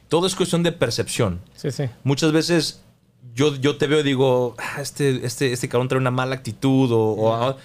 [0.09, 1.39] todo es cuestión de percepción.
[1.55, 1.83] Sí, sí.
[2.03, 2.81] Muchas veces
[3.35, 6.91] yo, yo te veo y digo, "Ah, este, este, este cabrón trae una mala actitud,
[6.91, 7.57] o, o- ah",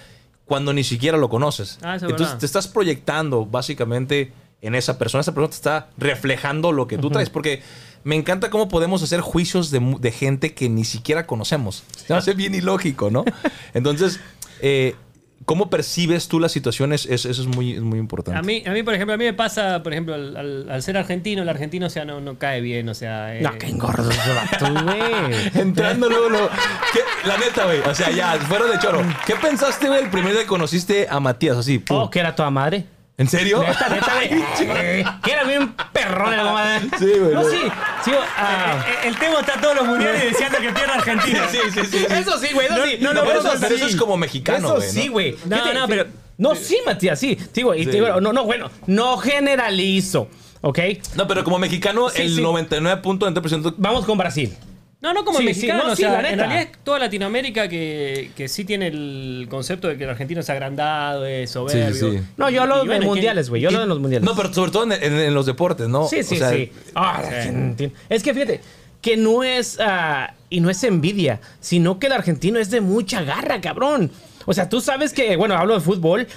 [0.51, 1.79] cuando ni siquiera lo conoces.
[1.81, 2.37] Ah, Entonces verdad.
[2.39, 7.09] te estás proyectando básicamente en esa persona, esa persona te está reflejando lo que tú
[7.09, 7.63] traes, porque
[8.03, 11.85] me encanta cómo podemos hacer juicios de, gente que ni siquiera conocemos.
[12.05, 13.23] Se hace bien ilógico, ¿no?
[13.73, 14.19] Entonces,
[14.59, 14.95] eh,
[15.45, 17.05] ¿cómo percibes tú las situaciones?
[17.05, 18.39] Es- eso es muy, es muy importante.
[18.39, 20.83] A mí, a mí, por ejemplo, a mí me pasa, por ejemplo, al, al- al
[20.83, 22.87] ser argentino, el argentino, o sea, no, no cae bien.
[22.89, 25.35] O sea, eh, No, qué engordo güey.
[25.55, 26.49] Entrando luego.
[26.93, 26.99] ¿Qué?
[27.27, 27.79] La neta, güey.
[27.81, 29.01] O sea, ya, fuera de choro.
[29.25, 31.57] ¿Qué pensaste, güey, el primer día que conociste a Matías?
[31.57, 31.97] Así, pum.
[31.97, 32.85] Oh, que era toda madre.
[33.17, 33.61] ¿En serio?
[33.61, 35.03] Neta, neta, güey.
[35.23, 36.87] Que era bien perrón el madre.
[36.97, 37.33] Sí, güey.
[37.33, 37.57] No, sí.
[38.03, 38.83] Sí, ah.
[38.87, 41.47] Eh, El Temo está todos los mundiales deseando que pierda Argentina.
[41.51, 41.97] Sí, sí, sí.
[41.99, 42.05] sí.
[42.09, 42.67] Eso sí, güey.
[42.67, 42.97] Eso No, sí.
[43.01, 43.73] no, No, pero, eso, pero sí.
[43.75, 44.89] eso es como mexicano, Eso güey.
[44.89, 45.11] sí, ¿no?
[45.11, 45.35] güey.
[45.45, 46.05] No, no, pero-
[46.37, 47.37] No, sí, Matías, sí.
[47.53, 47.81] Sí, güey.
[47.81, 47.91] y Sí.
[47.91, 48.71] digo, no, no, bueno.
[48.87, 50.27] No generalizo.
[50.61, 50.79] ¿Ok?
[51.15, 52.41] No, pero como mexicano, Sí, el sí.
[52.41, 54.55] 99.90% Vamos con Brasil.
[55.01, 57.67] No, no como Sí, sí, mexicano, no, o sí, sea, en realidad es toda Latinoamérica
[57.67, 61.93] que, que sí tiene el concepto de que el argentino es agrandado, es soberbio.
[61.93, 62.23] Sí, sí, sí.
[62.37, 63.63] No, yo hablo Y de bueno, ¿quién- mundiales, güey.
[63.63, 64.29] Yo hablo de los mundiales.
[64.29, 66.07] No, pero sobre todo en, en- en los deportes, ¿no?
[66.07, 66.71] Sí, sí, O sea, sí.
[66.93, 67.23] Ah.
[68.09, 68.61] Es que fíjate,
[69.01, 69.79] que no es.
[69.81, 74.11] ah, y no es envidia, sino que el argentino es de mucha garra, cabrón.
[74.45, 76.27] O sea, tú sabes que, bueno, hablo de fútbol.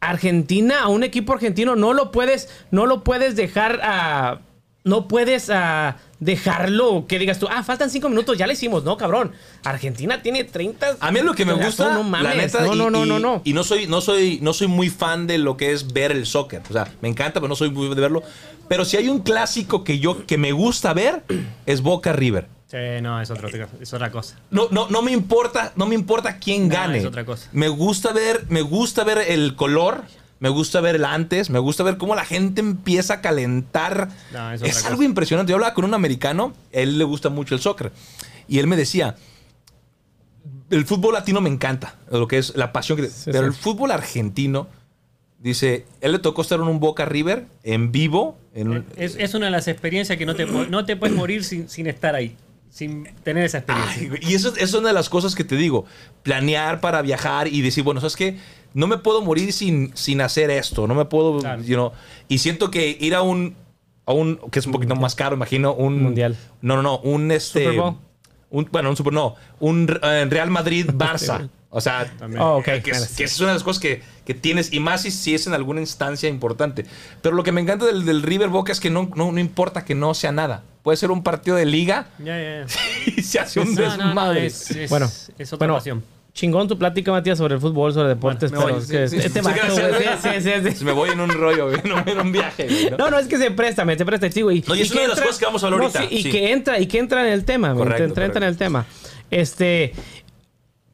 [0.00, 4.40] Argentina, a un equipo argentino, no lo puedes, no lo puedes dejar a.
[4.82, 8.84] no puedes ah, dejarlo que digas tú, ah, faltan cinco minutos, ya le hicimos.
[8.84, 9.32] No, cabrón.
[9.64, 10.96] Argentina tiene 30.
[11.00, 12.28] A mí es lo que me gusta, no mames.
[12.28, 13.42] la neta, no, y, no, no, y- no, no.
[13.44, 16.26] y no soy, no soy, no soy muy fan de lo que es ver el
[16.26, 16.62] soccer.
[16.68, 18.22] O sea, me encanta, pero no soy muy de verlo.
[18.68, 21.24] Pero si hay un clásico que yo, que me gusta ver,
[21.66, 22.46] es Boca River.
[22.68, 23.48] Sí, no, es, otro,
[23.80, 24.36] es otra cosa.
[24.52, 26.98] No, no, no me importa, no me importa quién No, gane.
[26.98, 27.48] es otra cosa.
[27.50, 30.04] Me gusta ver, me gusta ver el color,
[30.40, 34.08] me gusta ver el antes, me gusta ver cómo la gente empieza a calentar.
[34.32, 35.04] No, es algo cosa.
[35.04, 35.50] impresionante.
[35.50, 37.92] Yo hablaba con un americano, él le gusta mucho el soccer.
[38.48, 39.14] Y él me decía,
[40.70, 43.08] el fútbol latino me encanta, lo que es la pasión que...
[43.26, 43.44] pero sí.
[43.46, 44.68] el fútbol argentino,
[45.38, 48.38] dice, él le tocó estar en un Boca River en vivo.
[48.54, 51.44] En un- Es, es una de las experiencias que no te, no te puedes morir
[51.44, 52.36] sin, sin estar ahí,
[52.70, 54.10] sin tener esa experiencia.
[54.22, 55.84] Ay, y eso, eso es una de las cosas que te digo.
[56.22, 58.38] Planear para viajar y decir, bueno, ¿sabes qué?
[58.72, 60.86] No me puedo morir sin, sin hacer esto.
[60.86, 61.62] No me puedo, Claro.
[61.62, 61.92] you know,
[62.28, 63.56] Y siento que ir a un,
[64.06, 66.00] a un, que es un poquito más caro, imagino, un...
[66.02, 66.36] Mundial.
[66.62, 67.64] No, no, no, un este...
[67.64, 67.96] Super Bowl.
[68.50, 71.48] Un, bueno, un super, no, un eh, Real Madrid-Barça.
[71.72, 72.64] O sea, Oh, ok.
[72.82, 75.36] que, es, que es una de las cosas que, que tienes, y más si, si
[75.36, 76.84] es en alguna instancia importante.
[77.22, 79.84] Pero lo que me encanta del, del River Boca es que no, no, no importa
[79.84, 80.64] que no sea nada.
[80.82, 82.66] Puede ser un partido de liga Ya, ya, ya.
[83.16, 84.46] y se hace un desmadre.
[84.46, 85.06] es, es- Bueno,
[85.38, 86.02] es otra bueno, pasión.
[86.32, 88.84] Chingón tu plática, Matías, sobre el fútbol, sobre deportes, Bueno, me pero voy.
[88.84, 90.76] es que Sí, este sí, sí, güey, sí, sí, sí, sí, sí.
[90.76, 92.66] Se me voy en un rollo, güey, no en un viaje.
[92.66, 92.96] güey, ¿no?
[92.98, 94.62] No, no, es que se presta, me se presta, sí, güey.
[94.66, 96.08] No, y es que una de las cosas que vamos a hablar no, ahorita, sí,
[96.18, 96.30] y sí.
[96.30, 98.86] que entra, y que entra en el tema, güey, Correcto, entra, entra en el tema.
[99.32, 99.92] Este,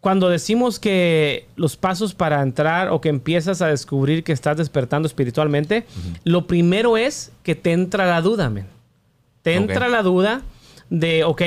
[0.00, 5.06] cuando decimos que los pasos para entrar o que empiezas a descubrir que estás despertando
[5.06, 5.84] espiritualmente,
[6.24, 8.66] lo primero es que te entra la duda, men.
[9.46, 10.42] Te entra la duda
[10.90, 11.42] de, ok,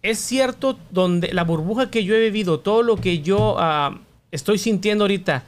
[0.00, 3.98] es cierto donde la burbuja que yo he vivido, todo lo que yo ah,
[4.30, 5.44] estoy sintiendo ahorita,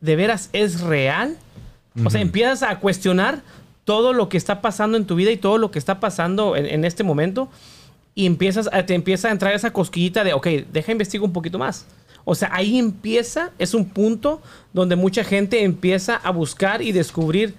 [0.00, 1.36] ¿de veras es real?
[2.04, 3.42] O sea, empiezas a cuestionar
[3.84, 6.66] todo lo que está pasando en tu vida y todo lo que está pasando en,
[6.66, 7.48] en este momento
[8.16, 11.60] y empiezas a, te empieza a entrar esa cosquillita de, ok, deja investigar un poquito
[11.60, 11.86] más.
[12.24, 17.54] O sea, ahí empieza, es un punto donde mucha gente empieza a buscar y descubrir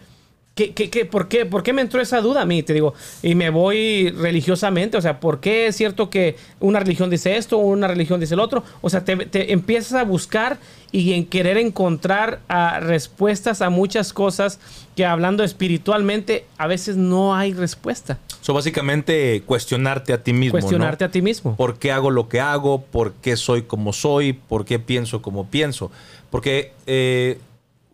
[0.60, 2.64] ¿Qué, qué, qué- por, qué, ¿Por qué me entró esa duda a mí?
[2.64, 2.94] Te digo,
[3.24, 7.58] y me voy religiosamente, o sea, ¿por qué es cierto que una religión dice esto,
[7.60, 8.66] una religión dice el otro?
[8.82, 10.58] O sea, te, te empiezas a buscar
[10.92, 14.60] y en querer encontrar ah, respuestas a muchas cosas
[14.98, 18.18] que hablando espiritualmente a veces no hay respuesta.
[18.42, 20.52] So, básicamente, cuestionarte a ti mismo.
[20.52, 21.08] Cuestionarte ¿no?
[21.08, 21.56] a ti mismo.
[21.56, 22.82] ¿Por qué hago lo que hago?
[22.82, 24.34] ¿Por qué soy como soy?
[24.34, 25.90] ¿Por qué pienso como pienso?
[26.30, 27.40] Porque eh,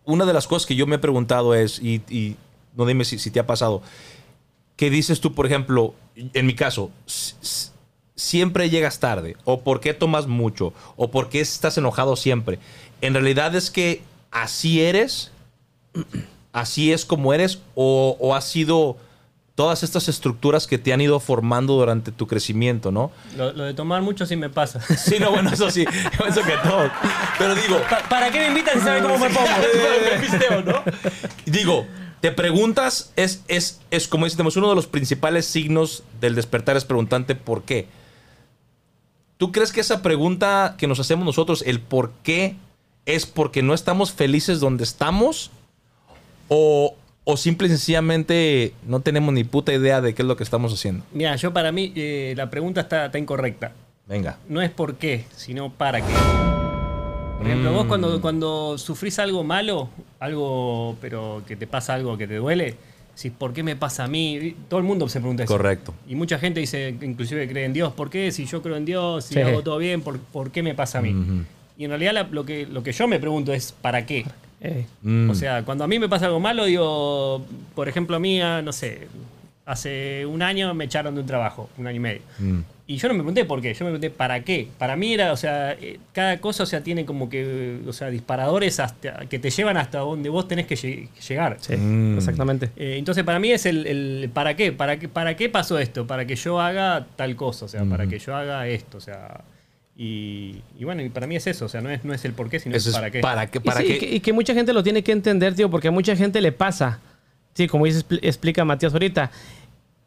[0.04, 2.34] una de las cosas que yo me he preguntado es, y, y
[2.76, 3.82] no dime si, si te ha pasado,
[4.76, 6.90] ¿qué dices tú, por ejemplo, en mi caso,
[8.14, 9.36] siempre llegas tarde?
[9.44, 10.72] ¿O por qué tomas mucho?
[10.96, 12.58] ¿O por qué estás enojado siempre?
[13.00, 15.30] En realidad es que así eres,
[16.52, 18.96] así es como eres, o, o has sido
[19.54, 23.10] todas estas estructuras que te han ido formando durante tu crecimiento, ¿no?
[23.38, 24.80] Lo, lo de tomar mucho sí me pasa.
[24.98, 25.82] Sí, no, bueno, eso sí,
[26.28, 26.90] eso que todo.
[27.38, 29.48] Pero digo, Pa- ¿Para qué me invitan si saben cómo me pongo?
[30.12, 30.82] me pisteo, ¿no?
[31.46, 31.86] Digo,
[32.26, 36.84] te preguntas, es, es, es como decimos, uno de los principales signos del despertar es
[36.84, 37.86] preguntante por qué.
[39.36, 42.56] ¿Tú crees que esa pregunta que nos hacemos nosotros, el por qué,
[43.04, 45.52] es porque no estamos felices donde estamos?
[46.48, 50.42] ¿O, o simple y sencillamente no tenemos ni puta idea de qué es lo que
[50.42, 51.04] estamos haciendo?
[51.12, 53.72] Mira, yo para mí eh, la pregunta está, está incorrecta.
[54.04, 54.38] Venga.
[54.48, 56.55] No es por qué, sino para qué.
[57.38, 57.88] Por ejemplo, vos Mm.
[57.88, 59.88] cuando, cuando sufrís algo malo,
[60.20, 62.74] algo, pero que te pasa algo que te duele,
[63.14, 64.54] decís, ¿por qué me pasa a mí?
[64.68, 65.52] Todo el mundo se pregunta eso.
[65.52, 65.94] Correcto.
[66.08, 68.32] Y mucha gente dice, inclusive cree en Dios, ¿por qué?
[68.32, 69.40] Si yo creo en Dios, si Sí.
[69.40, 71.14] hago todo bien, ¿por, por qué me pasa a mí?
[71.78, 74.24] Y en realidad la- lo, que, lo que yo me pregunto es, ¿para qué?
[74.62, 75.28] Eh, Mm.
[75.30, 77.44] O sea, cuando a mí me pasa algo malo, digo,
[77.74, 79.06] por ejemplo, a mí, ah, no sé,
[79.66, 82.22] hace un año me echaron de un trabajo, un año y medio.
[82.86, 82.92] Mm.
[82.92, 84.68] Y yo no me pregunté por qué, yo me pregunté para qué.
[84.78, 88.10] Para mí era, o sea, eh, cada cosa, o sea, tiene como que, o sea,
[88.10, 91.56] disparadores hasta, que te llevan hasta donde vos tenés que lle- llegar.
[91.60, 92.16] sí, Mm.
[92.18, 92.70] exactamente.
[92.76, 96.06] Eh, entonces, para mí es el, el para qué, para qué, para qué pasó esto,
[96.06, 98.10] para que yo haga tal cosa, o sea, para Ujú.
[98.10, 99.40] que yo haga esto, o sea.
[99.98, 102.34] Y, y bueno, y para mí es eso, o sea, no es, no es el
[102.34, 103.20] por qué, sino Eso el es para qué.
[103.20, 103.58] ¿Para qué?
[103.58, 103.94] Y ¿Para sí, qué?
[103.94, 106.40] y que, y que mucha gente lo tiene que entender, tío, porque a mucha gente
[106.42, 107.00] le pasa.
[107.54, 109.30] Sí, como dice, expl- explica Matías ahorita.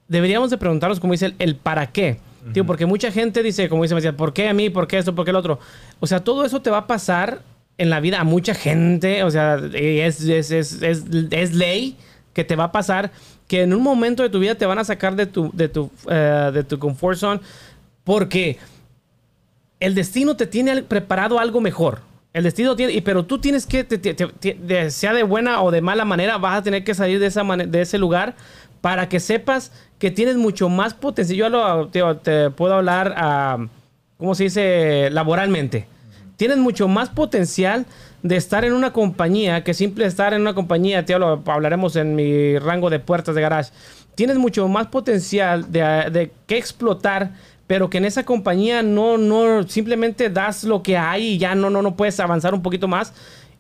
[0.07, 2.17] Deberíamos de preguntarnos, como dice, el, el para qué.
[2.65, 4.69] Porque mucha gente dice, como dice Matías, ¿por qué a mí?
[4.69, 5.13] ¿Por qué esto?
[5.15, 5.60] ¿Por qué el otro?
[5.99, 7.41] O sea, todo eso te va a pasar
[7.78, 9.23] en la vida a mucha gente.
[9.23, 11.97] O sea, es, es, es, es, ley
[12.34, 13.12] que te va a pasar
[13.47, 15.89] que en un momento de tu vida te van a sacar de tu, de tu,
[16.10, 17.41] eh, de tu comfort zone
[18.04, 18.58] porque
[19.80, 22.02] el destino te tiene preparado algo mejor.
[22.32, 26.38] El destino tiene, pero tú tienes que, te- sea de buena o de mala manera,
[26.38, 28.36] vas a tener que salir de, esa de ese lugar
[28.81, 31.37] para que sepas que tienes mucho más potencial.
[31.37, 33.57] Yo lo- te, puedo hablar, a,
[34.17, 35.09] ¿cómo se dice?
[35.11, 35.87] Laboralmente.
[36.37, 37.85] Tienes mucho más potencial
[38.23, 42.15] de estar en una compañía que simple estar en una compañía, te hablo, hablaremos en
[42.15, 43.71] mi rango de puertas de garage.
[44.15, 47.31] Tienes mucho más potencial de, de que explotar,
[47.67, 51.69] pero que en esa compañía no, no, simplemente das lo que hay y ya no,
[51.69, 53.13] no, no puedes avanzar un poquito más.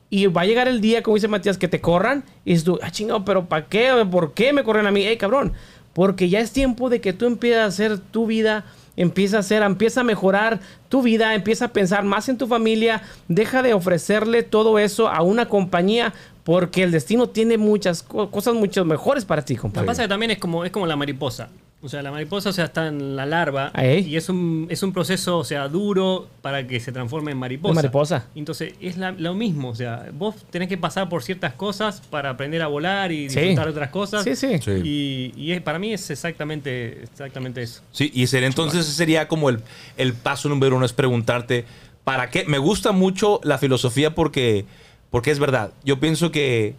[0.09, 2.79] Y va a llegar el día, como dice Matías, que te corran y dices tú,
[2.81, 3.91] ah, chingado, pero ¿para qué?
[4.09, 5.01] ¿Por qué me corren a mí?
[5.03, 5.53] Ey, cabrón,
[5.93, 9.61] porque ya es tiempo de que tú empieces a hacer tu vida, empieza a hacer,
[9.61, 14.41] empieza a mejorar tu vida, empieza a pensar más en tu familia, deja de ofrecerle
[14.43, 19.43] todo eso a una compañía porque el destino tiene muchas co- cosas mucho mejores para
[19.45, 19.85] ti, Lo que compadre.
[19.87, 21.49] pasa es que también es como, es como la mariposa.
[21.81, 23.99] O sea, la mariposa o sea, está en la larva Ahí.
[24.05, 27.71] y es un, es un proceso o sea, duro para que se transforme en mariposa.
[27.71, 28.27] De mariposa.
[28.35, 29.69] Entonces, es la- lo mismo.
[29.69, 33.39] O sea, vos tenés que pasar por ciertas cosas para aprender a volar y Sí.
[33.39, 34.23] disfrutar de otras cosas.
[34.25, 34.57] Sí, sí.
[34.59, 34.71] Sí.
[34.83, 37.81] Y, y es- para mí es exactamente, exactamente eso.
[37.93, 39.61] Sí, y sería, entonces ese sería como el,
[39.95, 41.63] el paso número uno, es preguntarte,
[42.03, 42.43] ¿para qué?
[42.45, 44.65] Me gusta mucho la filosofía porque,
[45.11, 45.71] porque es verdad.
[45.85, 46.75] Yo pienso que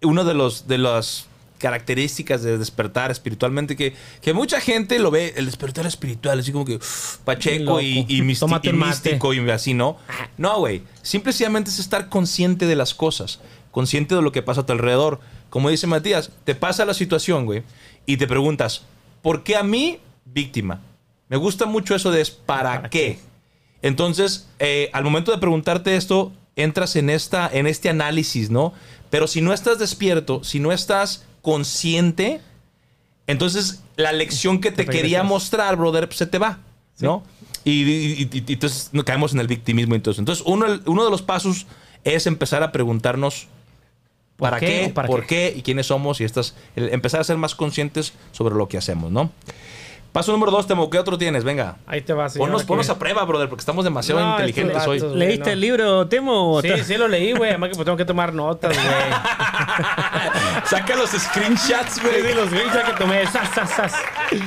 [0.00, 1.26] uno de los de las
[1.62, 6.64] características de despertar espiritualmente que, que mucha gente lo ve el despertar espiritual así como
[6.64, 6.78] que
[7.24, 9.96] pacheco y, y, y místico y así no
[10.36, 14.66] no güey simplemente es estar consciente de las cosas consciente de lo que pasa a
[14.66, 17.62] tu alrededor como dice Matías te pasa la situación güey
[18.04, 18.82] y te preguntas
[19.22, 20.80] ¿por qué a mí víctima?
[21.28, 23.18] me gusta mucho eso de es ¿para, ¿Para qué?
[23.82, 28.72] Entonces, eh, al momento de preguntarte esto, entras en, esta, en este análisis, ¿no?
[29.12, 32.40] Pero si no estás despierto, si no estás consciente,
[33.26, 36.60] entonces la lección que te Te quería mostrar, brother, pues, se te va,
[36.98, 37.22] ¿no?
[37.62, 39.94] Y, y- y- y entonces caemos en el victimismo.
[39.94, 41.66] Entonces, entonces uno, uno de los pasos
[42.04, 43.48] es empezar a preguntarnos
[44.36, 45.52] ¿Por para qué qué, o para por qué?
[45.52, 49.12] qué y quiénes somos y estas, empezar a ser más conscientes sobre lo que hacemos,
[49.12, 49.30] ¿no?
[50.12, 51.42] Paso número dos, Temo, ¿qué otro tienes?
[51.42, 51.78] Venga.
[51.86, 52.36] Ahí te vas.
[52.36, 55.16] Ponnos, ponnos a prueba, brother, porque estamos demasiado No, inteligentes estos hoy.
[55.16, 55.52] ¿Leíste no.
[55.52, 56.60] el libro, Temo?
[56.60, 57.48] Sí, sí lo leí, güey.
[57.50, 58.86] Además que pues, tengo que tomar notas, güey.
[60.66, 62.22] Saca los screenshots, güey.
[62.28, 63.26] sí, los screenshots que tomé.
[63.26, 63.94] Sas, sas, sas.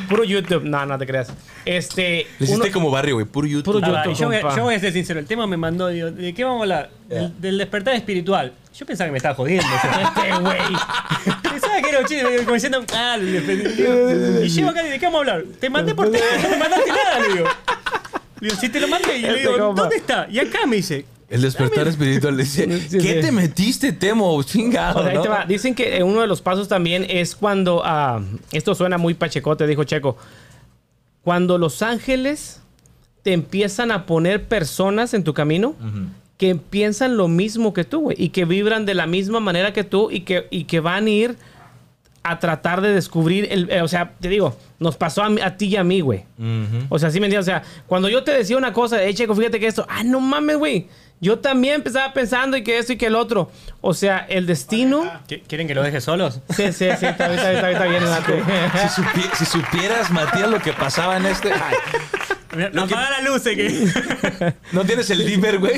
[0.07, 0.63] Puro YouTube.
[0.63, 1.31] No, no te creas.
[1.65, 2.27] Este.
[2.39, 3.25] Le hiciste uno- como barrio, güey.
[3.25, 3.73] Puro YouTube.
[3.81, 4.55] Puro Ah, va, YouTube, yo, voy, compa.
[4.55, 6.89] yo voy a ser sincero, el tema me mandó, digo, ¿de qué vamos a hablar?
[7.07, 8.51] Del, del despertar espiritual.
[8.77, 9.65] Yo pensaba que me estaba jodiendo.
[9.65, 10.57] Este, güey.
[11.43, 14.99] pensaba que era un chiste, como diciendo, ah, el despertar- Y llego acá y ¿de
[14.99, 15.43] qué vamos a hablar?
[15.59, 17.45] Te mandé por teléfono, no me mandaste nada, le digo.
[18.41, 19.73] Le digo, si te lo mandé, y le Este digo.
[19.73, 20.27] ¿dónde está?
[20.29, 22.35] Y acá me dice, El despertar espiritual.
[22.37, 22.67] Dice,
[23.01, 24.41] ¿qué te metiste, Temo?
[24.43, 25.21] Chingado, ¿no?
[25.21, 25.45] te va.
[25.45, 27.81] Dicen que eh, uno de los pasos también es cuando.
[27.85, 30.17] ah, esto suena muy pachecote, dijo Checo.
[31.23, 32.59] Cuando los ángeles
[33.23, 35.75] te empiezan a poner personas en tu camino
[36.37, 39.83] que piensan lo mismo que tú, güey, y que vibran de la misma manera que
[39.83, 41.37] tú y que, y que van a ir
[42.23, 43.69] a tratar de descubrir el.
[43.71, 46.23] eh, o sea, te digo, nos pasó a, mí- a ti y a mí, güey.
[46.89, 47.47] O sea, sí me entiendes.
[47.47, 50.19] O sea, cuando yo te decía una cosa, eh, Checo, fíjate que esto, ah, no
[50.19, 50.87] mames, güey.
[51.21, 53.49] Yo también empezaba pensando y que esto y que el otro.
[53.79, 55.03] O sea, el destino.
[55.29, 56.41] ¿Qui- ¿quieren que lo deje solos?
[56.49, 58.79] Sí, sí, sí, está, bien, está, bien, está, bien, está bien, Nati.
[58.89, 61.53] Si, supi- si supieras, Matías, lo que pasaba en este.
[61.53, 61.75] Ay,
[62.73, 64.53] No, apaga la luz, eh, que...
[64.71, 65.73] ¿No tienes el dimmer, güey?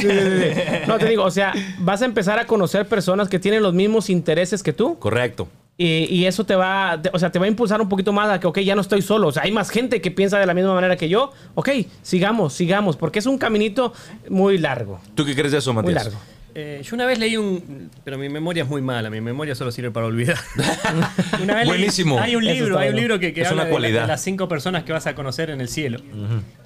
[0.87, 4.09] No, te digo, o sea, vas a empezar a conocer personas que tienen los mismos
[4.09, 4.97] intereses que tú.
[4.99, 5.47] Correcto.
[5.79, 8.29] Y, y eso te va, te- o sea, te va a impulsar un poquito más
[8.29, 9.27] a que, ok, ya no estoy solo.
[9.27, 11.31] O sea, hay más gente que piensa de la misma manera que yo.
[11.53, 11.69] Ok,
[12.01, 13.93] sigamos, sigamos, porque es un caminito
[14.29, 14.99] muy largo.
[15.13, 16.05] ¿Tú qué crees de eso, Muy Matías?
[16.05, 16.19] largo.
[16.59, 17.91] Eh, yo una vez leí un...
[18.03, 20.39] Pero mi memoria es muy mala, mi memoria solo sirve para olvidar.
[21.43, 22.19] Una vez leí- Buenísimo.
[22.19, 22.99] hay un Eso libro, está hay un bueno.
[23.07, 24.01] libro que, que Es habla una de la- cualidad.
[24.01, 25.99] de las cinco personas que vas a conocer en el cielo.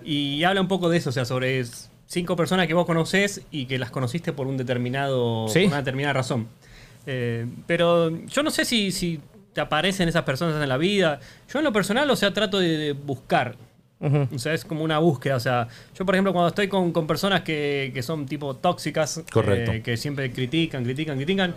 [0.04, 1.64] Y habla un poco de eso, o sea, sobre
[2.08, 5.60] cinco personas que vos conocés y que las conociste por un determinado, Sí.
[5.62, 6.48] por una determinada razón.
[7.06, 9.20] Eh, pero yo no sé si, si
[9.54, 11.20] te aparecen esas personas en la vida.
[11.52, 13.56] Yo en lo personal, o sea, trato de, de buscar.
[14.34, 15.36] O sea, es como una búsqueda.
[15.36, 19.24] O sea, yo, por ejemplo, cuando estoy con, con personas que, que son tipo tóxicas,
[19.32, 19.74] Correcto.
[19.74, 21.54] eh, que siempre critican, critican, critican,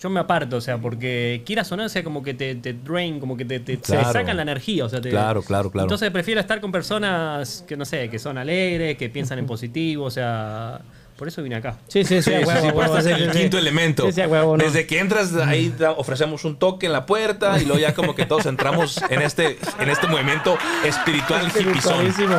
[0.00, 2.72] yo me aparto, o sea, porque quieras o no, o sea, como que te, te
[2.72, 4.12] drain, como que te, te- te Claro.
[4.12, 4.84] sacan la energía.
[4.86, 5.84] O sea, te- Claro, claro, claro.
[5.84, 10.04] Entonces prefiero estar con personas que, no sé, que son alegres, que piensan en positivo,
[10.04, 10.80] o sea,
[11.18, 11.76] por eso vine acá.
[11.86, 13.60] Sí, sí, sí, Sí, a sí, huevo, este es el sí, quinto sí.
[13.60, 14.06] elemento.
[14.06, 14.64] Sí, sí, a huevo, ¿no?
[14.64, 18.24] Desde que entras, ahí ofrecemos un toque en la puerta y luego ya como que
[18.24, 22.36] todos entramos en este, en este movimiento espiritual Espiritualísimo.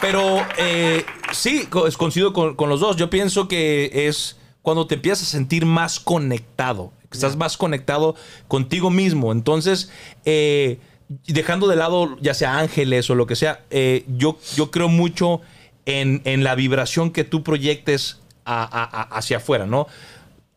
[0.00, 2.96] Pero eh, sí, co- coincido con, con los dos.
[2.96, 6.90] Yo pienso que es cuando te empiezas a sentir más conectado.
[7.10, 8.16] que Estás más conectado
[8.48, 9.30] contigo mismo.
[9.30, 9.90] Entonces,
[10.24, 10.78] eh,
[11.26, 15.42] dejando de lado ya sea ángeles o lo que sea, eh, yo, yo creo mucho
[15.84, 19.86] en, en la vibración que tú proyectes a- a- a- hacia afuera, ¿no?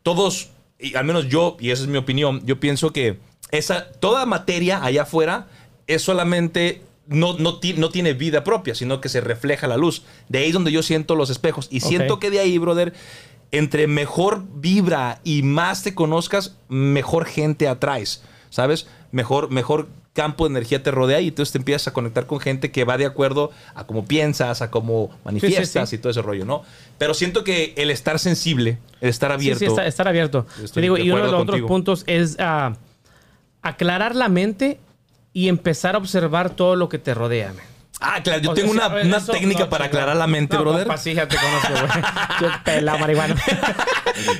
[0.02, 0.48] Todos,
[0.80, 3.18] y al menos yo, y esa es mi opinión, yo pienso que
[3.50, 5.48] esa, toda materia allá afuera
[5.86, 10.02] es solamente, no, no, ti- no tiene vida propia, sino que se refleja la luz.
[10.28, 11.68] De ahí es donde yo siento los espejos.
[11.70, 12.94] Y siento que de ahí, brother,
[13.52, 18.86] entre mejor vibra y más te conozcas, mejor gente atraes, ¿sabes?
[19.10, 22.72] Mejor, mejor campo de energía te rodea y entonces te empiezas a conectar con gente
[22.72, 25.96] que va de acuerdo a cómo piensas, a cómo manifiestas sí.
[25.96, 26.64] y todo ese rollo, ¿no?
[26.98, 29.60] Pero siento que el estar sensible, el estar abierto...
[29.60, 30.44] sí, estar, estar abierto.
[30.74, 32.74] Te digo, y uno de los otros puntos es ah,
[33.62, 34.80] aclarar la mente
[35.32, 37.52] y empezar a observar todo lo que te rodea.
[37.52, 37.77] man.
[38.00, 40.62] Ah, claro, yo O tengo sea, una, una técnica no, para aclarar la mente, no,
[40.62, 40.84] brother.
[40.86, 42.04] compa, sí, ya te conozco, güey.
[42.40, 43.34] Yo pelado marihuana.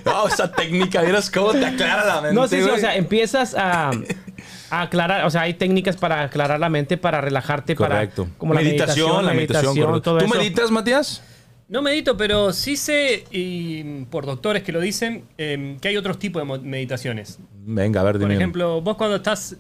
[0.07, 2.35] Oh, esa técnica, vieras cómo te aclara la mente.
[2.35, 3.91] No, sí, sí, o sea, empiezas a,
[4.71, 8.25] a aclarar, o sea, hay técnicas para aclarar la mente, para relajarte, Correcto.
[8.25, 10.01] para como meditación, la meditación, correcto.
[10.03, 10.35] todo ¿Tú eso.
[10.35, 11.23] meditas, Matías?
[11.69, 16.19] No medito, pero sí sé, y por doctores que lo dicen, eh, que hay otros
[16.19, 17.39] tipos de meditaciones.
[17.67, 18.35] Venga, a ver, Por dime.
[18.37, 19.57] ejemplo, vos cuando estás...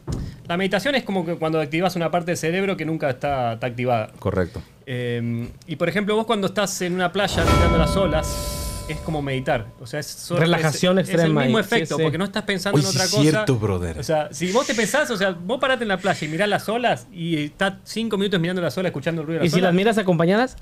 [0.46, 3.66] La meditación es como que cuando activas una parte del cerebro que nunca está, está
[3.66, 4.10] activada.
[4.18, 4.62] Correcto.
[4.86, 9.20] Eh, y por ejemplo, vos cuando estás en una playa mirando las olas, es como
[9.20, 9.66] meditar.
[9.78, 12.02] O sea, es solo- Relajación es- extrema Es el mismo sí, efecto, sí.
[12.02, 13.22] porque no estás pensando en sí otra es cosa.
[13.22, 13.98] cierto, brother.
[13.98, 16.48] O sea, si vos te pensás, o sea, vos parate en la playa y mirás
[16.48, 19.54] las olas y estás cinco minutos mirando las olas, escuchando el ruido de ¿Y las
[19.54, 19.74] si las olas.
[19.76, 20.56] miras acompañadas?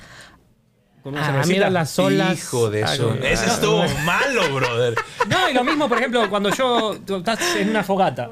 [1.06, 1.54] Con una Ah, cervecita.
[1.54, 2.36] mira las olas.
[2.36, 3.14] Hijo de Ah, eso.
[3.14, 3.24] no.
[3.24, 4.94] Ese estuvo malo, brother.
[5.28, 8.28] No, y lo mismo, por ejemplo, cuando yo tú estás en una fogata.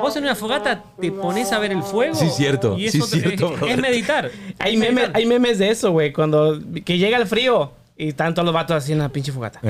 [0.00, 2.14] Vos en una fogata te pones a ver el fuego.
[2.14, 2.78] Sí, cierto.
[2.78, 4.30] Y es, Sí, cierto, es- es meditar.
[4.58, 5.16] Hay, Es memes, meditar.
[5.18, 6.10] hay memes de eso, güey.
[6.14, 9.60] Cuando que llega el frío y están todos los vatos así en la pinche fogata.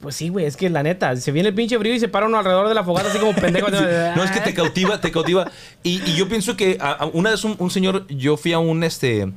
[0.00, 0.44] Pues sí, güey.
[0.46, 2.74] Es que la neta, se viene el pinche frío y se para uno alrededor de
[2.74, 3.68] la fogata así como pendejo.
[3.68, 5.50] No, es que te cautiva, te cautiva.
[5.82, 8.60] Y, y yo pienso que a- a- una vez un, un señor, yo fui a
[8.60, 9.32] un este.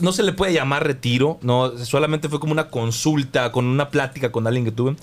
[0.00, 4.30] No se le puede llamar retiro, no, solamente fue como una consulta, con una plática
[4.32, 4.96] con alguien que tuve.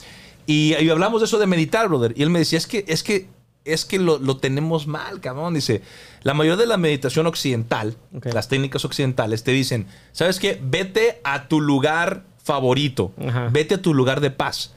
[0.45, 2.13] Y, y hablamos de eso de meditar, brother.
[2.15, 3.27] Y él me decía, es que, es que,
[3.65, 5.53] es que lo, lo tenemos mal, cabrón.
[5.53, 5.81] Dice,
[6.23, 10.59] la mayoría de la meditación occidental, las técnicas occidentales, te dicen, ¿sabes qué?
[10.61, 13.11] Vete a tu lugar favorito.
[13.27, 13.49] Ajá.
[13.51, 14.73] Vete a tu lugar de paz.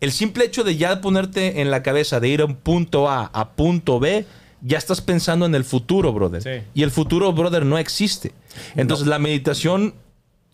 [0.00, 3.30] El simple hecho de ya ponerte en la cabeza de ir a un punto A
[3.32, 4.26] a punto B,
[4.66, 6.42] ya estás pensando en el futuro, brother.
[6.42, 6.66] Sí.
[6.74, 8.32] Y el futuro, brother, no existe.
[8.74, 9.94] Entonces la meditación,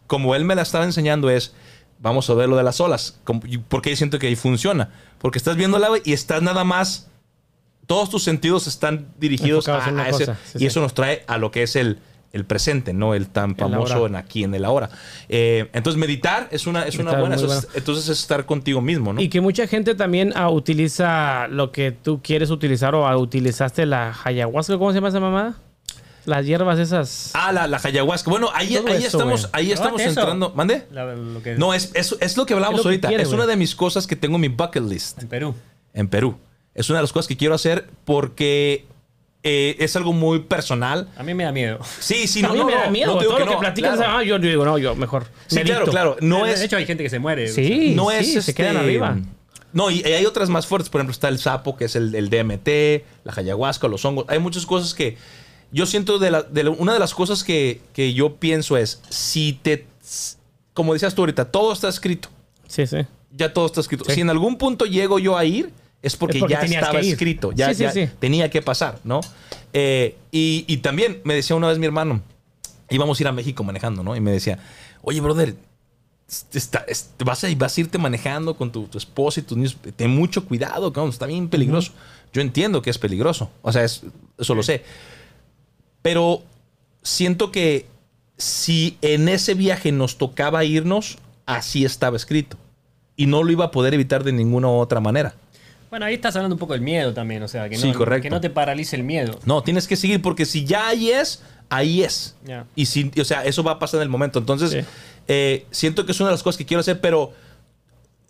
[0.06, 1.54] como él me la estaba enseñando, es,
[1.98, 3.18] vamos a ver lo de las olas.
[3.24, 4.90] Como- y ¿Por qué siento que ahí funciona?
[5.18, 7.08] Porque estás viendo el agua y estás nada más,
[7.86, 10.26] todos tus sentidos están dirigidos Enfocados a, a ese.
[10.26, 10.66] sí, y sí.
[10.66, 11.98] eso nos trae a lo que es el,
[12.32, 14.88] el presente, no el tan famoso en aquí, en el ahora.
[15.28, 17.36] Eh, entonces meditar es una, es una buena.
[17.36, 19.20] es- entonces es estar contigo mismo, ¿no?
[19.20, 23.84] Y que mucha gente también ah, utiliza lo que tú quieres utilizar o ah, utilizaste
[23.86, 24.78] la ayahuasca.
[24.78, 25.54] ¿Cómo se llama esa mamada?
[26.24, 27.32] Las hierbas esas.
[27.34, 28.30] Ah, la, la ayahuasca.
[28.30, 30.52] Bueno, ahí, ahí eso, estamos, ahí estamos entrando.
[30.54, 30.86] ¿Mande?
[30.92, 33.08] La- lo que- No, es, es, es lo que hablamos Es lo que ahorita.
[33.08, 35.54] quiere, es una de mis cosas que tengo en mi bucket list En Perú.
[35.92, 36.38] en Perú.
[36.74, 38.86] Es una de las cosas que quiero hacer porque
[39.44, 41.08] eh, es algo muy personal.
[41.16, 41.78] A mí me da miedo.
[42.00, 43.12] Sí, sí, a no, mí no, me da no, miedo.
[43.12, 44.18] no te digo todo lo que platicas, claro.
[44.18, 45.26] ah, yo digo, no, yo mejor.
[45.48, 46.16] Sí, claro, claro.
[46.20, 47.48] No de es, hecho, hay gente que se muere.
[47.48, 49.18] Sí, no sí, es se este, quedan arriba.
[49.72, 50.90] No, y hay otras más fuertes.
[50.90, 52.68] Por ejemplo, está el sapo, que es el, el DMT,
[53.24, 54.26] la ayahuasca, los hongos.
[54.28, 55.16] Hay muchas cosas que
[55.72, 59.00] yo siento de, la, de la- una de las cosas que, que yo pienso es,
[59.08, 59.86] si te,
[60.74, 62.28] como decías tú ahorita, todo está escrito.
[62.68, 62.98] Sí, sí.
[63.34, 64.04] Ya todo está escrito.
[64.04, 64.12] Sí.
[64.16, 67.52] Si en algún punto llego yo a ir, es porque, Es porque ya estaba escrito.
[67.52, 68.08] Ya, Sí, sí, ya sí.
[68.18, 69.20] tenía que pasar, ¿no?
[69.72, 72.20] Eh, y, y también me decía una vez mi hermano,
[72.90, 74.14] íbamos a ir a México manejando, ¿no?
[74.16, 74.58] Y me decía,
[75.02, 75.54] oye, brother,
[76.52, 79.76] está- es- vas, a, vas a irte manejando con tu, tu esposa y tus niños.
[79.96, 81.92] Ten mucho cuidado, cabrón, está bien peligroso.
[82.32, 83.50] Yo entiendo que es peligroso.
[83.62, 84.02] O sea, es-
[84.38, 84.82] eso lo sé.
[86.02, 86.42] Pero
[87.02, 87.86] siento que
[88.36, 92.56] si en ese viaje nos tocaba irnos, así estaba escrito.
[93.16, 95.34] Y no lo iba a poder evitar de ninguna otra manera.
[95.92, 97.42] Bueno, ahí estás hablando un poco del miedo también.
[97.42, 98.22] O sea, que no, Sí, correcto.
[98.22, 99.38] que no te paralice el miedo.
[99.44, 102.34] No, tienes que seguir porque si ya ahí es, ahí es.
[102.74, 104.38] Y si, o sea, eso va a pasar en el momento.
[104.38, 104.78] Entonces, Sí.
[105.28, 107.34] eh, siento que es una de las cosas que quiero hacer, pero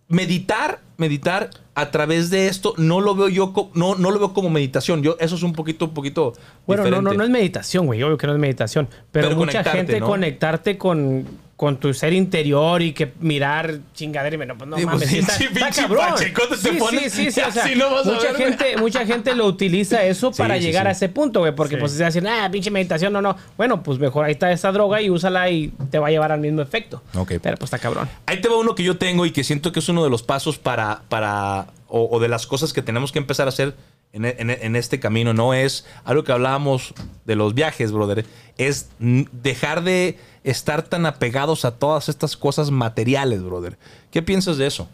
[0.09, 4.51] meditar, meditar a través de esto, no lo veo yo, no, no lo veo como
[4.51, 5.05] meditación.
[5.05, 6.33] Yo, eso es un poquito, un poquito
[6.67, 8.03] Bueno, no, no, no es meditación, güey.
[8.03, 8.89] Obvio que no es meditación.
[9.13, 10.07] Pero, Pero mucha gente ¿no?
[10.07, 14.77] conectarte con, con tu ser interior y que mirar chingadera y me- no, pues no
[14.79, 15.09] Sí, pues, mames.
[15.11, 16.07] sí, está, sí, está cabrón.
[16.11, 20.03] pachecote te sí, pones, sí, sí, o sea, no mucha gente, mucha gente lo utiliza
[20.03, 21.55] eso para llegar a ese punto, güey.
[21.55, 23.37] Porque pues se hacen, ah, pinche meditación, no, no.
[23.57, 26.41] Bueno, pues mejor ahí está esa droga y úsala y te va a llevar al
[26.41, 27.01] mismo efecto.
[27.15, 27.35] Ok.
[27.41, 28.09] Pero pues está cabrón.
[28.27, 30.23] Ahí te va uno que yo tengo y que siento que es uno de los
[30.25, 33.75] pasos para, para o, o de las cosas que tenemos que empezar a hacer
[34.13, 35.33] en, en- en este camino.
[35.35, 36.95] No es algo que hablábamos
[37.25, 38.25] de los viajes, brother.
[38.59, 43.79] Es mm, dejar de estar tan apegados a todas estas cosas materiales, brother.
[44.11, 44.89] ¿Qué piensas de eso?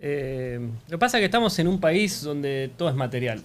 [0.00, 3.42] Eh, lo que pasa es que estamos en un país donde todo es material.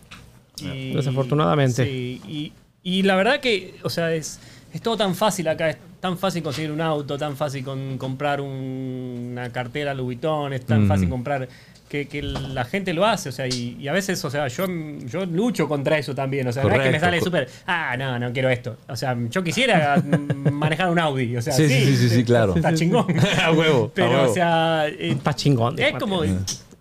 [0.62, 1.84] Y- Desafortunadamente.
[1.86, 2.53] Sí, y,
[2.84, 4.39] y la verdad que, o sea, es,
[4.73, 5.69] es todo tan fácil acá.
[5.71, 10.53] Es tan fácil conseguir un auto, tan fácil con, comprar un- una cartera Louis Vuitton,
[10.53, 10.88] es tan Ujú.
[10.89, 11.47] fácil comprar
[11.93, 13.29] que, que la gente lo hace.
[13.29, 14.65] O sea, y, y a veces, o sea, yo,
[15.06, 16.47] yo lucho contra eso también.
[16.47, 17.05] O sea, no es que me Correcto.
[17.05, 18.78] sale súper, ah, no, no quiero esto.
[18.89, 20.01] O sea, yo quisiera
[20.51, 21.38] manejar un Audi.
[21.38, 22.55] O sea, Sí, sí, sí, sí, claro.
[22.55, 23.05] Está chingón.
[23.43, 23.86] a huevo.
[23.86, 24.32] a Pero, huevo.
[24.32, 25.78] o sea, eh, Está chingón.
[25.78, 26.24] es como.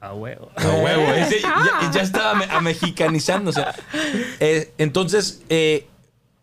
[0.01, 0.51] A huevo.
[0.57, 1.12] A huevo.
[1.12, 3.62] Ese ya, ya estaba me- americanizándose.
[4.41, 5.86] Eh, entonces, eh,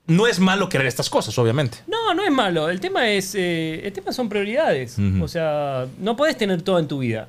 [0.08, 1.80] no es malo querer estas cosas, obviamente.
[1.88, 2.70] No, no es malo.
[2.70, 3.34] El tema es.
[3.36, 4.96] eh, el tema son prioridades.
[5.22, 7.28] O sea, no puedes tener todo en tu vida.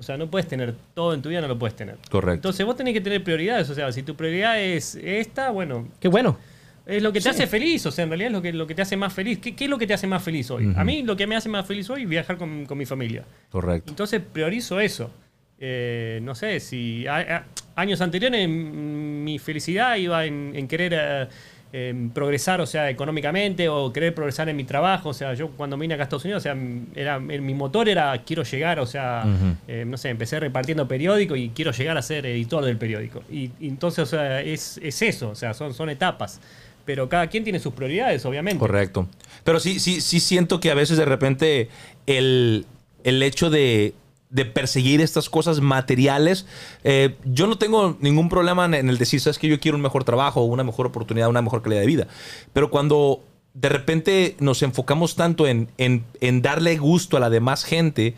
[0.00, 1.96] O sea, no puedes tener todo en tu vida, no lo puedes tener.
[2.10, 2.34] Correcto.
[2.48, 3.70] Entonces vos tenés que tener prioridades.
[3.70, 5.86] O sea, si tu prioridad es esta, bueno.
[6.00, 6.38] Qué bueno.
[6.86, 8.74] Es lo que te hace feliz, o sea, en realidad es lo que, lo que
[8.74, 9.38] te hace más feliz.
[9.38, 10.72] ¿Qué, qué es lo que te hace más feliz hoy?
[10.74, 13.22] A mí lo que me hace más feliz hoy es viajar con, con mi familia.
[13.50, 13.90] Correcto.
[13.92, 15.10] Entonces priorizo eso.
[15.58, 17.44] Eh, no sé, si a- a-
[17.76, 21.28] años anteriores mm, mi felicidad iba en, en querer
[21.72, 25.10] eh, em, progresar, o sea, económicamente o querer progresar en mi trabajo.
[25.10, 26.56] O sea, yo cuando vine acá a Estados Unidos, o sea,
[26.94, 29.24] era, mi motor era quiero llegar, o sea,
[29.68, 33.22] eh, no sé, empecé repartiendo periódico y quiero llegar a ser editor del periódico.
[33.30, 36.40] Y, y entonces, o sea, es, es eso, o sea, son, son etapas.
[36.84, 38.58] Pero cada quien tiene sus prioridades, obviamente.
[38.58, 39.06] Correcto.
[39.44, 41.68] Pero sí, sí, sí siento que a veces de repente
[42.06, 42.66] el,
[43.04, 43.94] el hecho de,
[44.30, 46.46] de perseguir estas cosas materiales,
[46.84, 50.04] eh, yo no tengo ningún problema en, el decir, sabes que yo quiero un mejor
[50.04, 52.06] trabajo, una mejor oportunidad, una mejor calidad de vida.
[52.52, 53.24] Pero cuando
[53.54, 58.14] de repente nos enfocamos tanto en, en, en darle gusto a la demás gente,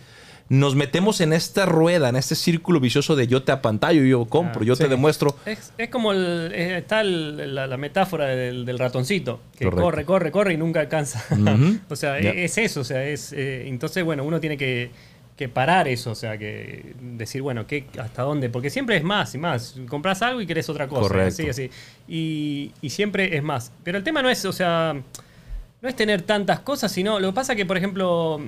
[0.51, 4.61] nos metemos en esta rueda, en este círculo vicioso de yo te apantallo, yo compro,
[4.61, 5.35] Ah, yo te demuestro.
[5.47, 9.83] Es, es como el, eh, está el- la, la metáfora del, del ratoncito, que Correcto.
[9.83, 11.25] corre, corre, corre y nunca alcanza.
[11.89, 14.91] O sea, es eso, o sea, es eh, entonces bueno, uno tiene que,
[15.37, 19.35] que parar eso, o sea, que decir, bueno, ¿qué, hasta dónde, porque siempre es más
[19.35, 19.77] y más.
[19.89, 21.43] Compras algo y querés otra cosa, Correcto.
[21.43, 21.71] así, así.
[22.07, 23.73] Y, y siempre es más.
[23.83, 24.95] Pero el tema no es, o sea,
[25.81, 28.41] no es tener tantas cosas, sino lo que pasa que, por ejemplo,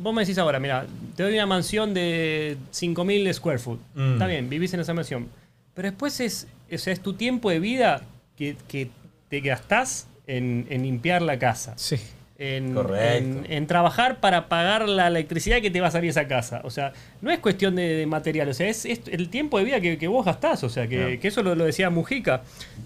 [0.00, 3.80] vos me decís ahora, mira, te doy una mansión de 5.000 square foot.
[3.94, 4.12] Mm.
[4.14, 5.28] Está bien, vivís en esa mansión.
[5.74, 8.02] Pero después es, o sea, es tu tiempo de vida
[8.36, 8.90] que, que
[9.28, 11.74] te gastás en, en limpiar la casa.
[11.76, 11.96] Sí.
[12.38, 12.74] En,
[13.16, 16.60] en- en trabajar para pagar la electricidad que te va a salir esa casa.
[16.64, 19.64] O sea, no es cuestión de, de material, o sea, es, es el tiempo de
[19.64, 20.62] vida que, que vos gastás.
[20.62, 22.42] O sea, que, que eso lo, lo decía Mujica.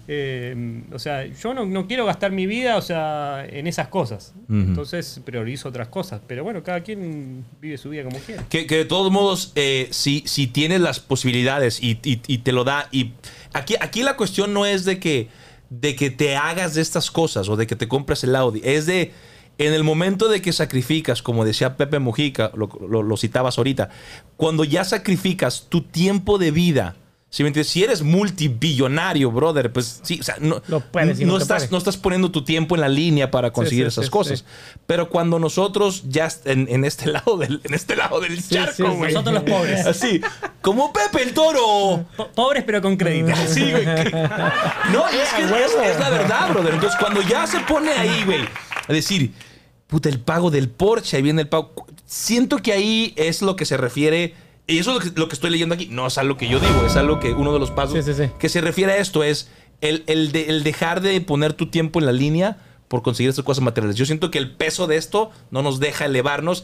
[0.07, 4.33] Eh, o sea, yo no, no quiero gastar mi vida, o sea, en esas cosas.
[4.49, 6.21] Entonces priorizo otras cosas.
[6.27, 8.43] Pero bueno, cada quien vive su vida como quiere.
[8.49, 12.51] Que, que de todos modos, eh, si, si tienes las posibilidades y, y- y te
[12.51, 12.87] lo da.
[12.91, 13.11] Y
[13.53, 15.27] aquí, aquí la cuestión no es de que,
[15.69, 18.61] de que te hagas de estas cosas o de que te compres el Audi.
[18.63, 19.11] Es de.
[19.57, 23.89] En el momento de que sacrificas, como decía Pepe Mujica, lo, lo- lo citabas ahorita,
[24.37, 26.95] cuando ya sacrificas tu tiempo de vida,
[27.29, 31.37] si, me si eres multibillonario, brother, pues sí, o sea, no, Lo puedes y no
[31.37, 34.11] te estás, no estás poniendo tu tiempo en la línea para conseguir sí, esas sí,
[34.11, 34.39] cosas.
[34.39, 34.45] sí.
[34.85, 38.73] Pero cuando nosotros ya en, en este lado del, en este lado del Sí, charco,
[38.75, 39.13] sí, güey.
[39.13, 39.85] Nosotros los pobres.
[39.85, 40.19] Así,
[40.61, 42.05] como Pepe el Toro.
[42.17, 43.31] Po- pobres pero con crédito.
[43.47, 43.85] Sí, güey.
[43.85, 46.73] No, es que es, es la verdad, brother.
[46.73, 48.41] Entonces, cuando ya se pone ahí, güey,
[48.91, 49.33] a decir,
[49.87, 51.73] puta, el pago del Porsche, ahí viene el pago.
[52.05, 54.33] Siento que ahí es lo que se refiere.
[54.67, 55.87] Y eso es lo que, lo que estoy leyendo aquí.
[55.89, 58.23] No es algo que yo digo, es algo que uno de los pasos Sí, sí,
[58.25, 58.31] sí.
[58.39, 59.49] que se refiere a esto es
[59.81, 63.43] el, el de- el dejar de poner tu tiempo en la línea por conseguir estas
[63.45, 63.95] cosas materiales.
[63.97, 66.63] Yo siento que el peso de esto no nos deja elevarnos.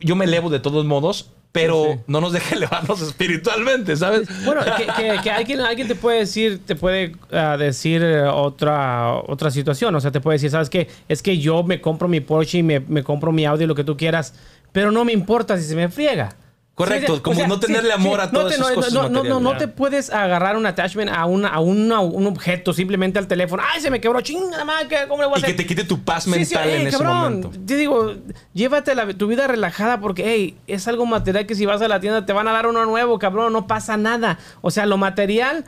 [0.00, 2.00] Yo me elevo de todos modos, pero Sí, sí.
[2.08, 4.28] no nos deja elevarnos espiritualmente, ¿sabes?
[4.44, 9.14] Bueno, que, que- que alguien, alguien te puede decir, te puede ah, decir eh, otra,
[9.14, 9.94] otra situación.
[9.94, 10.88] O sea, te puede decir, ¿sabes qué?
[11.08, 13.84] Es que yo me compro mi Porsche y me, me compro mi Audi, lo que
[13.84, 14.34] tú quieras,
[14.72, 16.34] pero no me importa si se me friega.
[16.74, 19.38] Correcto, Sí, como no tenerle amor a todas te- esas no, cosas no, no, no,
[19.38, 23.62] no te puedes agarrar un attachment a, una, a una- un objeto, simplemente al teléfono.
[23.72, 24.20] ¡Ay, se me quebró!
[24.22, 24.88] ¡Chingada madre!
[25.08, 25.54] ¿Cómo le voy a Y hacer?
[25.56, 27.52] que te quite tu paz Sí, sí, mental en ese momento.
[27.64, 28.14] Te digo,
[28.54, 32.00] llévate la- tu vida relajada porque, hey, es algo material que si vas a la
[32.00, 34.38] tienda te van a dar uno nuevo, cabrón, no pasa nada.
[34.60, 35.64] O sea, lo material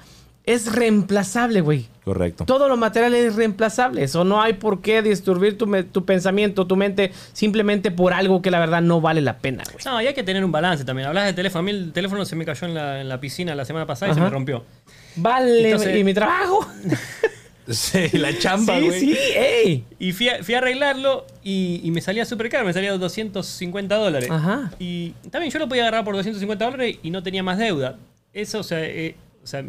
[0.46, 1.86] es reemplazable, güey.
[2.04, 2.44] Correcto.
[2.44, 4.04] Todo lo material es reemplazable.
[4.04, 8.50] Eso no hay por qué disturbir tu, tu pensamiento, tu mente, simplemente por algo que
[8.52, 9.84] la verdad no vale la pena, güey.
[9.84, 11.08] No, y hay que tener un balance también.
[11.08, 11.60] Hablas de teléfono.
[11.60, 14.12] A mí el teléfono se me cayó en la, en la piscina la semana pasada
[14.12, 14.64] y se me rompió.
[15.16, 16.66] Vale, Entonces- ¿y mi trabajo?
[17.68, 19.00] Sí, la chamba, sí, güey.
[19.00, 19.84] sí, ey.
[19.98, 23.96] Y fui a, fui a arreglarlo y, y me salía súper caro, me salía 250
[23.96, 24.30] dólares.
[24.30, 24.70] Ajá.
[24.78, 27.98] Y también yo lo podía agarrar por 250 dólares y no tenía más deuda.
[28.32, 29.64] Eso, o sea, eh, o sea,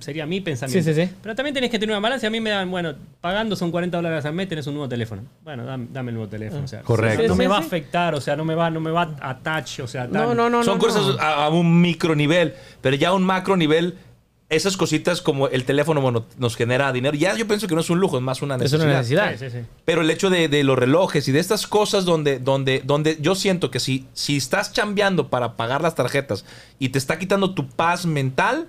[0.00, 0.84] sería mi pensamiento.
[0.84, 1.12] Sí, sí, sí.
[1.22, 2.26] Pero también tenés que tener una balanza.
[2.26, 5.22] A mí me dan, bueno, pagando son 40 dólares al mes, tenés un nuevo teléfono.
[5.44, 6.64] Bueno, dame, dame el nuevo teléfono.
[6.64, 7.22] O sea, Correcto.
[7.28, 9.16] No Sí, me sí, va a afectar, o sea, no me va, no me va
[9.20, 10.64] a touch, o sea, No, tan- no, no.
[10.64, 11.20] Son no, cosas no.
[11.20, 13.94] A, a un micro nivel, pero ya a un macro nivel,
[14.48, 17.16] esas cositas como el teléfono bueno, nos genera dinero.
[17.16, 18.86] Ya yo pienso que no es un lujo, es más una Es necesidad.
[18.86, 19.32] una necesidad.
[19.32, 19.66] Sí, sí, sí.
[19.84, 23.34] Pero el hecho de, de los relojes y de estas cosas donde, donde, donde yo
[23.34, 26.44] siento que si, si estás chambeando para pagar las tarjetas
[26.78, 28.68] y te está quitando tu paz mental,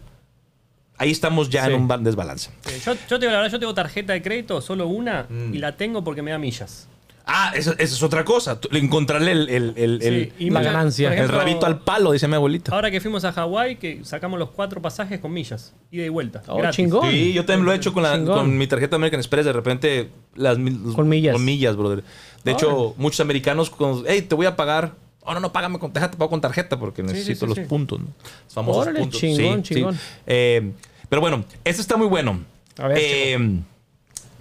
[0.97, 1.73] ahí estamos ya Sí.
[1.73, 2.49] en un desbalance.
[2.61, 5.53] Sí, Yo, yo te digo la verdad, yo tengo tarjeta de crédito, solo una, Mm.
[5.53, 6.87] y la tengo porque me da millas.
[7.29, 8.57] Ah, esa, esa es otra cosa.
[8.71, 11.09] Encontrarle el, el, el, Sí, el- y la ganancia.
[11.09, 12.73] por el ejemplo, rabito al palo, dice mi abuelita.
[12.73, 16.41] Ahora que fuimos a Hawái, que sacamos los cuatro pasajes con millas, ida y vuelta.
[16.47, 16.77] Oh, gratis.
[16.77, 17.11] chingón.
[17.11, 19.43] Sí, yo también lo he hecho con, la, con mi tarjeta American Express.
[19.43, 20.57] De repente, las
[20.95, 21.33] Con millas.
[21.33, 22.01] Con millas, brother.
[22.45, 24.93] De hecho, muchos americanos, con, hey, te voy a pagar.
[25.29, 27.65] Oh, no, no, págame con tarjeta, pago con tarjeta porque necesito sí, los sí.
[27.65, 27.99] puntos.
[27.99, 28.07] ¿no?
[28.45, 29.19] Los famosos Órale, puntos.
[29.19, 29.99] chingón, chingón.
[30.25, 30.71] Eh,
[31.09, 32.39] pero bueno, este está muy bueno.
[32.77, 33.59] A ver, Eh,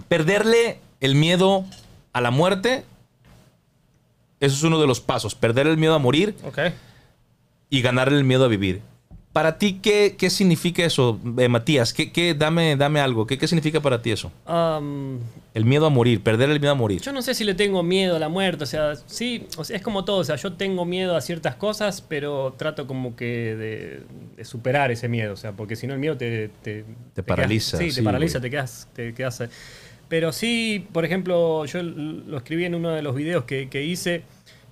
[0.07, 1.65] perderle el miedo
[2.13, 2.85] a la muerte.
[4.39, 5.35] Eso es uno de los pasos.
[5.35, 6.35] Perder el miedo a morir
[7.69, 8.81] y ganarle el miedo a vivir.
[9.37, 11.93] Para ti, ¿qué, qué significa eso, eh, Matías?
[11.93, 13.27] ¿Qué, qué- dame, dame algo.
[13.27, 14.31] ¿Qué, ¿Qué significa para ti eso?
[14.47, 15.19] Am,
[15.53, 17.01] El miedo a morir, perder el miedo a morir.
[17.01, 19.75] yo no sé si le tengo miedo a la muerte, o sea, sí, o sea,
[19.75, 23.25] es como todo, o sea, yo tengo miedo a ciertas cosas, pero trato como que
[23.55, 24.01] de,
[24.37, 26.49] de superar ese miedo, o sea, porque si no el miedo te...
[26.63, 26.83] Te,
[27.13, 28.49] Te quedas- paraliza, sí, sí, te paraliza, güey.
[28.49, 29.43] te quedas, te quedas...
[30.09, 34.23] Pero sí, por ejemplo, yo lo escribí en uno de los videos que, que hice,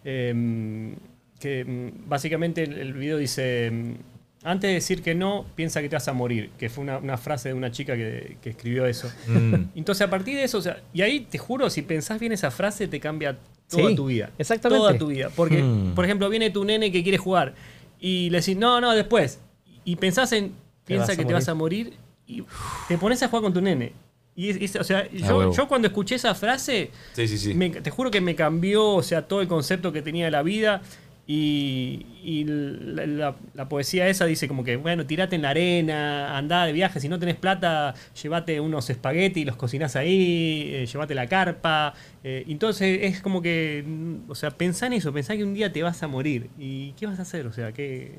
[0.04, 0.96] em,
[1.40, 3.98] que mm, básicamente el, video dice, em,
[4.46, 7.18] antes de decir que no, piensa que te vas a morir, que fue una, una
[7.18, 9.12] frase de una chica que, que escribió eso.
[9.28, 9.56] Mm.
[9.76, 12.52] Entonces, a partir de eso, o sea, y ahí te juro, si pensás bien esa
[12.52, 13.38] frase, te cambia
[13.70, 14.30] toda Sí, tu vida.
[14.38, 14.80] exactamente.
[14.80, 15.30] Toda tu vida.
[15.36, 15.96] Porque, Hmm.
[15.96, 17.56] por ejemplo, viene tu nene que quiere jugar
[18.00, 19.40] y le decís, no, no, después.
[19.84, 20.54] Y pensás en,
[20.86, 21.94] piensa que te vas a morir
[22.28, 22.44] y
[22.88, 23.94] te pones a jugar con tu nene.
[24.38, 25.54] Y, es- o sea, yo, huevo.
[25.56, 27.54] yo cuando escuché esa frase, Sí, sí, sí.
[27.54, 30.44] me- te juro que me cambió, o sea, todo el concepto que tenía de la
[30.44, 30.82] vida.
[31.28, 33.36] Y, la,
[33.70, 37.18] poesía esa dice como que, bueno, tirate en la arena, andá de viaje, si no
[37.18, 41.94] tenés plata, llévate unos espaguetis, los cocinás ahí, eh, llévate la carpa.
[42.24, 45.72] eh, entonces es como que, mm, o sea, pensá en eso, pensá que un día
[45.72, 46.50] te vas a morir.
[46.60, 47.48] ¿Y qué vas a hacer?
[47.48, 48.14] O sea, que...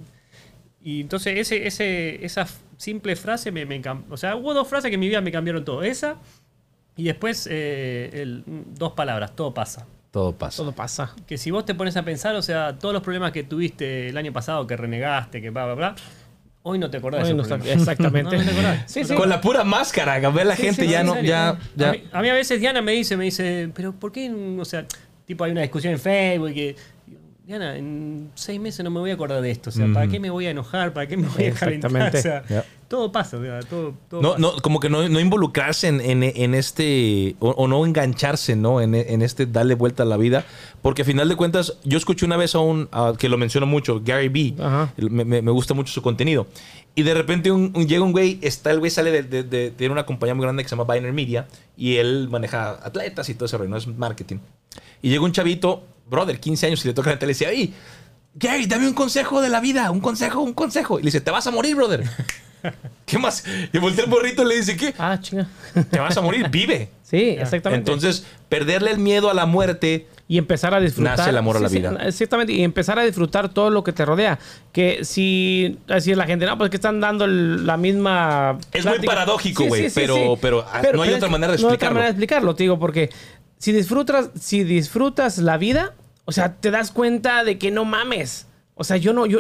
[0.83, 2.47] Y entonces ese, esa
[2.77, 5.65] simple frase me, me O sea, hubo dos frases que en mi vida me cambiaron
[5.65, 5.83] todo.
[5.83, 6.19] Esa
[6.97, 9.87] y después eh, el- dos palabras, todo pasa.
[10.11, 10.57] Todo pasa.
[10.59, 11.15] Todo pasa.
[11.27, 14.17] Que si vos te pones a pensar, o sea, todos los problemas que tuviste el
[14.17, 15.95] año pasado, que renegaste, que bla, bla, bla,
[16.63, 18.37] hoy no te acordás Hoy de no exactamente.
[18.37, 18.83] No, no te acordás.
[18.87, 19.15] Sí, sí.
[19.15, 21.59] Con la pura máscara, que ve la Sí, gente sí, ya no, ya, ¿no?
[21.77, 21.89] ya.
[21.91, 24.31] A, mí, a mí a veces Diana me dice, me dice, pero ¿por qué?
[24.59, 24.87] O sea,
[25.27, 26.77] tipo hay una discusión en Facebook que...
[27.45, 29.71] Diana, en seis meses no me voy a acordar de esto.
[29.71, 30.93] O sea, ¿para qué me voy a enojar?
[30.93, 31.93] ¿Para qué me voy a calentar?
[31.93, 32.19] Exactamente.
[32.19, 32.65] O sea.
[32.89, 34.41] Todo pasa, todo, todo No, pasa.
[34.41, 38.81] no, como que no, no involucrarse en, en- en este, o, o no engancharse, ¿no?
[38.81, 40.45] En, en este darle vuelta a la vida.
[40.83, 43.67] Porque a final de cuentas, yo escuché una vez a un, a- que lo menciono
[43.67, 44.55] mucho, Gary.
[44.61, 44.93] Ajá.
[44.97, 46.47] Me, me- me gusta mucho su contenido.
[46.95, 49.71] Y de repente un, un- llega un güey, está el güey sale de, de- de-
[49.71, 53.35] tiene una compañía muy grande que se llama Biner Media y él maneja atletas y
[53.35, 53.77] todo ese rollo, ¿no?
[53.77, 54.37] Es marketing.
[55.03, 57.51] Y llega un chavito, brother, 15 años, y le toca la tele y le dice,
[57.63, 57.75] ¡Ey,
[58.39, 59.91] Gary, dame un consejo de la vida!
[59.91, 60.99] ¡Un consejo, un consejo!
[60.99, 62.05] Y le dice, te vas a morir, brother.
[63.07, 63.45] ¿Qué más?
[63.73, 64.95] Y voltea el borrito y le dice, ¿qué?
[64.99, 65.47] Ah, chinga.
[65.91, 66.91] Te vas a morir, vive.
[67.07, 67.89] Sí, exactamente.
[67.89, 71.17] Entonces, perderle el miedo a la muerte y empezar a disfrutar.
[71.17, 71.97] Nace el amor a la sí, vida.
[72.05, 74.41] exactamente, y empezar a disfrutar todo lo que te rodea.
[74.73, 78.59] Que si, decir la gente, no, pues que están dando el- la misma.
[78.73, 79.13] Es muy plática".
[79.13, 81.95] paradójico, güey, pero- pero, ah, no hay es otra manera de No hay otra explicarlo.
[81.95, 83.11] manera de explicarlo, te digo, porque
[83.59, 85.95] si disfrutas, si disfrutas la vida,
[86.25, 88.49] o sea, te das cuenta de que no mames.
[88.75, 89.39] O sea, yo no, yo.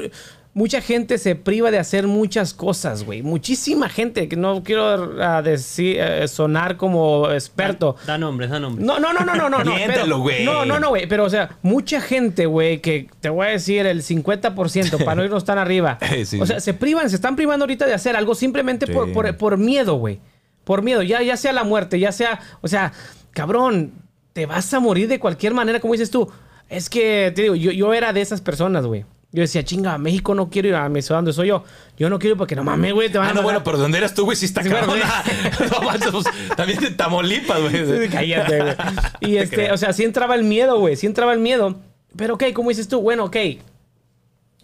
[0.56, 3.20] Mucha gente se priva de hacer muchas cosas, güey.
[3.20, 7.94] Muchísima gente, que no quiero ah, decir, eh, sonar como experto.
[8.06, 8.86] Da nombres, da nombres.
[8.86, 9.62] No, no, no, no, no, no.
[9.86, 10.46] pero- güey.
[10.46, 11.06] No, no, no, güey.
[11.06, 15.24] Pero, o sea, mucha gente, güey, que te voy a decir el 50% para no
[15.24, 15.98] irnos tan arriba.
[16.24, 19.12] Sí, o sea, se privan, se están privando ahorita de hacer algo simplemente por, Sí.
[19.12, 20.20] por, por miedo, güey.
[20.64, 21.02] Por miedo.
[21.02, 22.40] Ya, ya sea la muerte, ya sea.
[22.62, 22.94] O sea,
[23.32, 23.92] cabrón,
[24.32, 26.32] te vas a morir de cualquier manera, como dices tú.
[26.70, 29.04] Es que, te digo, yo, yo era de esas personas, güey.
[29.36, 31.62] Yo decía, chinga, a México no quiero ir a mi ciudad donde soy yo.
[31.98, 33.44] Yo no quiero ir porque no mames, güey, te van Ah, a no, matar".
[33.44, 34.34] bueno, pero ¿dónde eras tú, güey?
[34.34, 36.24] Sí está Sí, no manches, pues,
[36.56, 38.08] también de Tamaulipas, güey.
[38.08, 38.74] Cállate, güey.
[39.20, 39.74] Y Te este, creo.
[39.74, 40.96] o sea, sí entraba el miedo, güey.
[40.96, 41.76] Sí entraba el miedo.
[42.16, 43.36] Pero, ok, como dices tú, bueno, ok.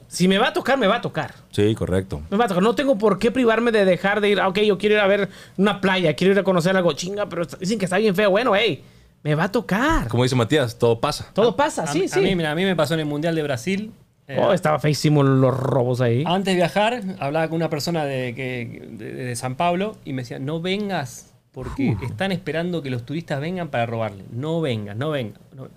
[0.08, 1.34] Si me va a tocar, me va a tocar.
[1.50, 2.22] Sí, correcto.
[2.30, 2.62] Me va a tocar.
[2.62, 4.40] No tengo por qué privarme de dejar de ir.
[4.40, 6.92] Ah, Ok, yo quiero ir a ver una playa, quiero ir a conocer algo.
[6.92, 8.30] Chinga, pero dicen que está bien feo.
[8.30, 8.82] Bueno, hey,
[9.22, 10.08] me va a tocar.
[10.08, 11.30] Como dice Matías, todo pasa.
[11.32, 12.20] Todo pasa, A, sí, a sí.
[12.20, 13.92] mí, mira, a mí me pasó en el Mundial de Brasil.
[14.32, 16.24] Eh, Oh, estaba feísimo los robos ahí.
[16.26, 20.22] Antes de viajar, hablaba con una persona de, que, de, de San Pablo y me
[20.22, 24.24] decía, no vengas porque están esperando que los turistas vengan para robarle.
[24.32, 25.38] No vengas, no vengas.
[25.54, 25.68] No.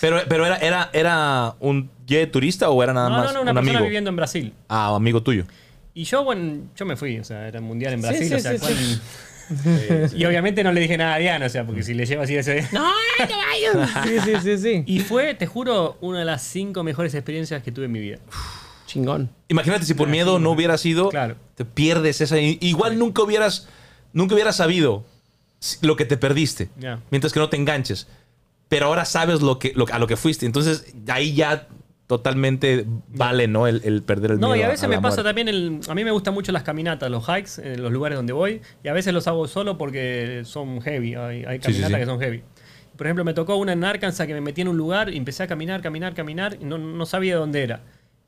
[0.00, 3.42] Pero, pero era, era, ¿era un guía turista o era nada no, más no, no,
[3.42, 3.84] una un persona amigo?
[3.84, 4.52] viviendo en Brasil.
[4.68, 5.44] Ah, amigo tuyo.
[5.94, 8.38] Y yo, bueno, yo me fui, o sea, era mundial en Sí, Brasil, sí, o
[8.40, 9.00] sea, sí,
[9.48, 12.22] ¿cuál- Y obviamente no le dije nada a Diana, o sea, porque si le llevo
[12.22, 12.66] así ese...
[12.72, 12.82] No,
[13.18, 13.90] no te vayas.
[14.04, 14.82] Sí, sí, sí, sí.
[14.86, 18.18] Y fue, te juro, una de las cinco mejores experiencias que tuve en mi vida.
[18.86, 19.30] Chingón.
[19.48, 21.36] Imagínate si por miedo no hubieras ido, Claro.
[21.56, 22.38] te pierdes esa.
[22.38, 23.68] Igual nunca hubieras,
[24.12, 25.04] nunca hubieras sabido
[25.80, 27.00] lo que te perdiste, Ya.
[27.10, 28.06] mientras que no te enganches.
[28.68, 30.46] Pero ahora sabes lo que, lo- a lo que fuiste.
[30.46, 31.68] Entonces ahí ya
[32.06, 33.66] totalmente vale, ¿no?
[33.66, 34.60] El, el perder el No, miedo.
[34.60, 35.22] y a veces me pasa muerte.
[35.24, 38.32] también, el, a mí me gustan mucho las caminatas, los hikes, en los lugares donde
[38.32, 41.90] voy, y a veces los hago solo porque son heavy, hay, hay Sí, sí, caminatas
[41.92, 41.96] sí.
[42.00, 42.42] que son heavy.
[42.96, 45.42] Por ejemplo, me tocó una en Arkansas que me metí en un lugar y empecé
[45.42, 47.80] a caminar, caminar, caminar, y no, no sabía dónde era.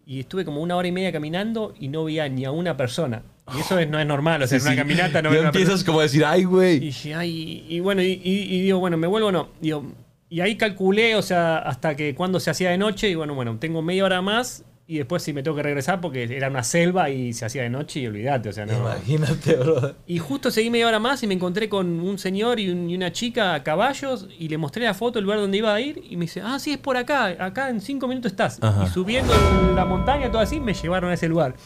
[0.06, 3.22] Y estuve como una hora y media caminando y no veía ni a una persona.
[3.56, 6.00] Y eso es- no es normal, o sea, en una caminata no veo empiezas como
[6.00, 6.78] a decir, ay, y güey.
[6.80, 9.48] dije, ay, y bueno, y, y- y digo, bueno, ¿me vuelvo o no?
[9.60, 9.84] Digo,
[10.28, 13.58] y ahí calculé, o sea, hasta que cuando se hacía de noche, y bueno, bueno,
[13.58, 17.10] tengo media hora más, y después sí me tengo que regresar porque era una selva
[17.10, 18.74] y se hacía de noche y olvídate, o sea, no.
[18.78, 19.96] Imagínate, bro.
[20.06, 22.94] Y justo seguí media hora más y me encontré con un señor y, un- y
[22.94, 26.00] una chica a caballos y le mostré la foto del lugar donde iba a ir
[26.08, 28.62] y me dice, ah, sí, es por acá, acá en cinco minutos estás.
[28.62, 28.84] Ajá.
[28.84, 29.32] Y subiendo
[29.74, 31.56] la montaña, todo así, me llevaron a ese lugar.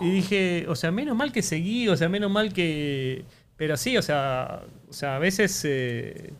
[0.00, 3.24] Y dije, o sea, menos mal que seguí, o sea, menos mal que...
[3.56, 6.32] Pero sí, o sea, o sea a veces eh,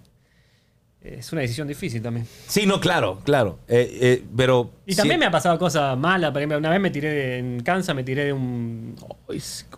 [1.01, 2.27] es una decisión difícil también.
[2.47, 3.59] Sí, no, claro, claro.
[3.69, 4.71] Eh, eh, pero.
[4.87, 6.31] Y también me ha pasado cosas malas.
[6.33, 8.97] Por ejemplo, una vez me tiré de- en Kansas, me tiré de un,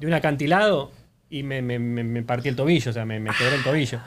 [0.00, 0.90] de un acantilado
[1.28, 4.00] y me, me- me- me partí el tobillo, o sea, me, me quebré el tobillo.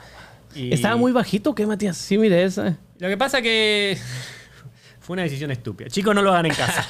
[0.54, 1.96] Y ¿Estaba muy bajito o qué, Matías?
[1.96, 2.76] Sí, mire esa.
[2.98, 3.96] Lo que pasa que
[5.00, 5.88] fue una decisión estúpida.
[5.88, 6.86] Chicos, no lo hagan en casa.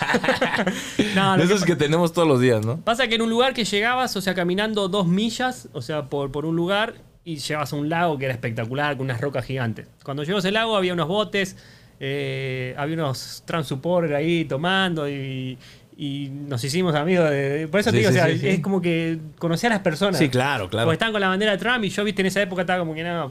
[1.15, 2.79] no, lo que esos que tenemos todos los días, ¿no?
[2.81, 6.31] Pasa que en un lugar que llegabas, o sea, caminando dos millas, o sea, por,
[6.33, 6.95] por un lugar,
[7.25, 9.87] y llegabas a un lago que era espectacular, con unas rocas gigantes.
[10.05, 11.57] Cuando llegó a ese lago había unos botes,
[12.01, 15.57] eh, había unos transupport ahí tomando y,
[15.97, 17.31] y nos hicimos amigos.
[17.31, 19.71] De, por eso Sí, te digo, sí, o sea, sí, es como que conocí a
[19.71, 20.19] las personas.
[20.19, 20.87] Sí, claro, claro.
[20.87, 22.95] Porque estaban con la bandera de Trump y yo, viste, en esa época estaba como
[22.95, 23.31] que nada.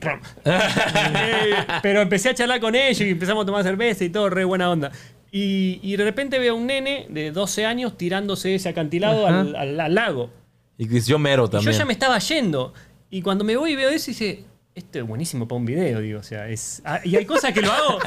[0.00, 0.22] Trump.
[0.44, 4.44] Eh, pero empecé a charlar con ellos y empezamos a tomar cerveza y todo, re
[4.44, 4.90] buena onda.
[5.30, 9.54] Y, y de repente veo a un nene de 12 años tirándose ese acantilado al,
[9.54, 10.30] al- al lago.
[10.78, 11.72] Y yo mero Y también.
[11.72, 12.72] yo ya me estaba yendo.
[13.10, 14.44] Y cuando me voy y veo eso, dice,
[14.74, 16.20] esto es buenísimo para un video, digo.
[16.20, 16.82] O sea, es.
[16.84, 17.98] ah, Y hay cosas que lo hago,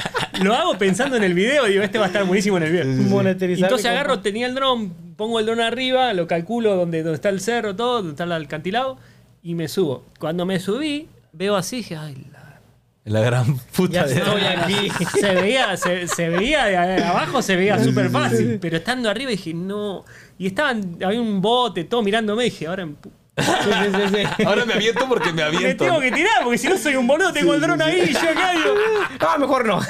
[0.42, 2.86] lo hago pensando en el video, digo, este va a estar buenísimo en el video.
[3.08, 3.64] Monetizar.
[3.64, 7.40] Entonces agarro, tenía el dron, pongo el dron arriba, lo calculo donde, donde está el
[7.40, 8.96] cerro, todo, donde está el acantilado,
[9.42, 10.04] y me subo.
[10.18, 12.60] Cuando me subí, veo así, dije, ay, la
[13.04, 14.88] La gran puta Ya de- estoy aquí.
[15.20, 18.58] se veía, se, se veía de abajo, se veía súper fácil.
[18.60, 20.04] Pero estando arriba dije, no.
[20.38, 24.44] Y estaban, había un bote, todo mirándome, dije, ahora pu- Sí, sí, sí, sí.
[24.44, 25.84] Ahora me aviento porque me me aviento.
[25.84, 28.18] tengo que tirar, porque si no soy un boludo, tengo el dron ahí y yo
[28.20, 28.74] acá digo.
[29.20, 29.80] Ah, mejor no.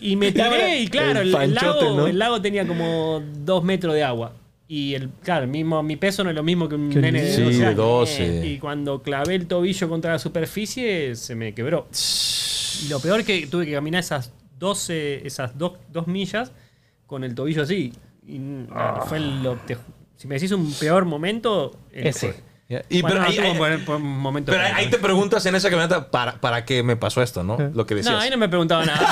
[0.00, 2.06] Y me tiré y claro, El lago, ¿no?
[2.06, 4.32] el lago tenía como dos metros de agua.
[4.70, 7.32] Y el, claro, mismo, mi peso no es lo mismo que un un nene de
[7.34, 7.76] Sí, 12 de años.
[7.76, 8.46] 12.
[8.46, 11.88] Y cuando clavé el tobillo contra la superficie, se me quebró.
[12.84, 16.52] Y lo peor que tuve que caminar esas 12, esas dos, dos millas
[17.06, 17.92] con el tobillo así.
[18.26, 18.38] Y
[19.06, 19.78] fue lo, te-
[20.16, 22.34] si me decís un peor momento, el- Ese.
[22.90, 24.52] Y Bueno, pero ahí, un momento.
[24.52, 27.56] pero ahí- te preguntas en esa camioneta para, para qué me pasó esto, ¿no?
[27.74, 28.14] Lo que decías.
[28.14, 29.06] No, ahí no me preguntaba nada.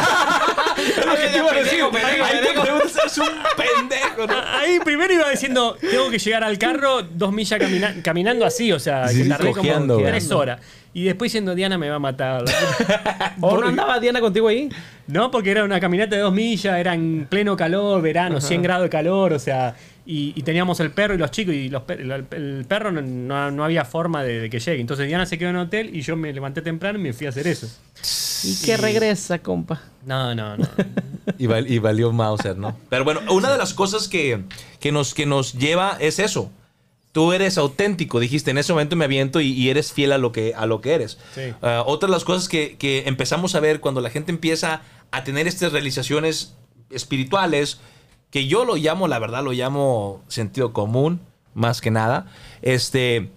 [0.76, 1.70] Es lo que te iba a decir.
[1.80, 4.34] Pendejo, pendejo, Ahí te preguntas, es un pendejo, ¿no?
[4.58, 8.78] Ahí primero iba diciendo, tengo que llegar al carro dos millas camina- caminando así, o
[8.78, 10.60] sea, Sí, que tardé cojeando, como tres horas.
[10.92, 12.44] Y después diciendo, Diana me va a matar.
[13.40, 14.68] ¿O no andaba Diana contigo ahí?
[15.06, 18.82] no, porque era una caminata de dos millas, era en pleno calor, verano, 100 grados
[18.84, 19.74] de calor, o sea,
[20.06, 23.50] y, y teníamos el perro y los chicos, y los per- el, el perro no,
[23.50, 24.80] no- había forma de, de que llegue.
[24.80, 27.26] Entonces Diana se quedó en el hotel y yo me levanté temprano y me fui
[27.26, 27.68] a hacer eso.
[28.44, 29.82] Y que regresa, compa.
[30.04, 30.68] No, no, no.
[31.38, 32.76] Y, val- y valió Mauser, ¿no?
[32.88, 34.44] Pero bueno, una de las cosas que,
[34.78, 36.52] que nos, que nos lleva es eso.
[37.10, 40.30] Tú eres auténtico, dijiste, en ese momento me aviento y, y eres fiel a lo
[40.30, 41.18] que, a lo que eres.
[41.34, 41.52] Sí.
[41.62, 45.24] Ah, otra de las cosas que, que empezamos a ver cuando la gente empieza a
[45.24, 46.54] tener estas realizaciones
[46.90, 47.80] espirituales,
[48.36, 51.22] que yo lo llamo, la verdad, lo llamo sentido común,
[51.54, 52.26] más que nada,
[52.60, 53.30] este,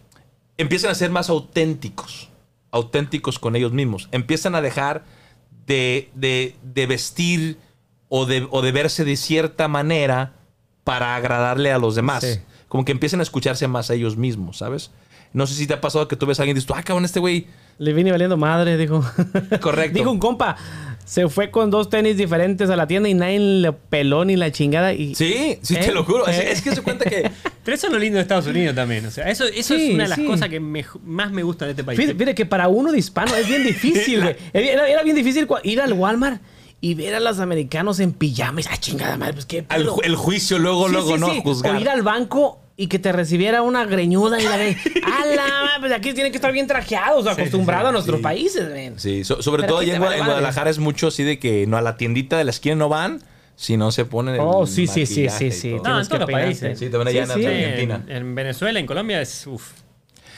[0.58, 2.28] empiezan a ser más auténticos,
[2.70, 4.10] auténticos con ellos mismos.
[4.12, 5.06] Empiezan a dejar
[5.66, 7.58] de, de- de vestir
[8.10, 10.34] o de, o de verse de cierta manera
[10.84, 12.26] para agradarle a los demás.
[12.26, 12.42] Sí.
[12.68, 14.92] Como que empiezan a escucharse más a ellos mismos, ¿sabes?
[15.32, 17.06] No sé si te ha pasado que tú ves a alguien y dices, ah, cabrón,
[17.06, 17.48] este güey.
[17.80, 19.04] Le vine valiendo madre, dijo.
[19.62, 19.98] Correcto.
[19.98, 20.56] Dijo un compa,
[21.06, 24.52] se fue con dos tenis diferentes a la tienda y nadie le peló ni la
[24.52, 24.94] chingada.
[24.94, 25.80] Y Sí, sí, ¿Eh?
[25.80, 26.28] te lo juro.
[26.28, 26.52] Es, ¿Eh?
[26.52, 27.32] es que se cuenta que.
[27.64, 29.06] Pero eso es lo lindo de Estados Unidos también.
[29.06, 30.26] O sea, eso, eso Sí, es una de las sí.
[30.26, 31.98] cosas que me- más me gusta de este país.
[31.98, 34.36] Fíjate, fíjate que para uno de hispano es bien difícil, güey.
[34.54, 36.42] Era, era bien difícil ir al Walmart
[36.82, 38.68] y ver a los americanos en pijamas.
[38.70, 39.34] ¡Ah, chingada madre!
[39.34, 41.34] Pues qué ju- el juicio luego, Sí, luego, sí, ¿no?
[41.34, 41.42] sí.
[41.44, 41.76] Juzgar.
[41.76, 44.78] O ir al banco y que te recibiera una greñuda y la ve.
[45.04, 45.46] ¡Hala!
[45.82, 48.24] Pues aquí tienen que estar bien trajeados, acostumbrados a nuestros sí.
[48.24, 49.00] países, ven.
[49.00, 50.18] Sí, so- sobre Pero todo allá en, vale.
[50.18, 53.22] Guadalajara es mucho así de que no a la tiendita de la esquina no van
[53.56, 55.72] si no se ponen el Oh, sí, sí, sí, sí, sí.
[55.72, 56.80] No, en todos que los países.
[56.80, 58.04] Sí, también allá en Sí, Argentina.
[58.08, 59.48] En, en Venezuela, en Colombia es.
[59.48, 59.72] Uf.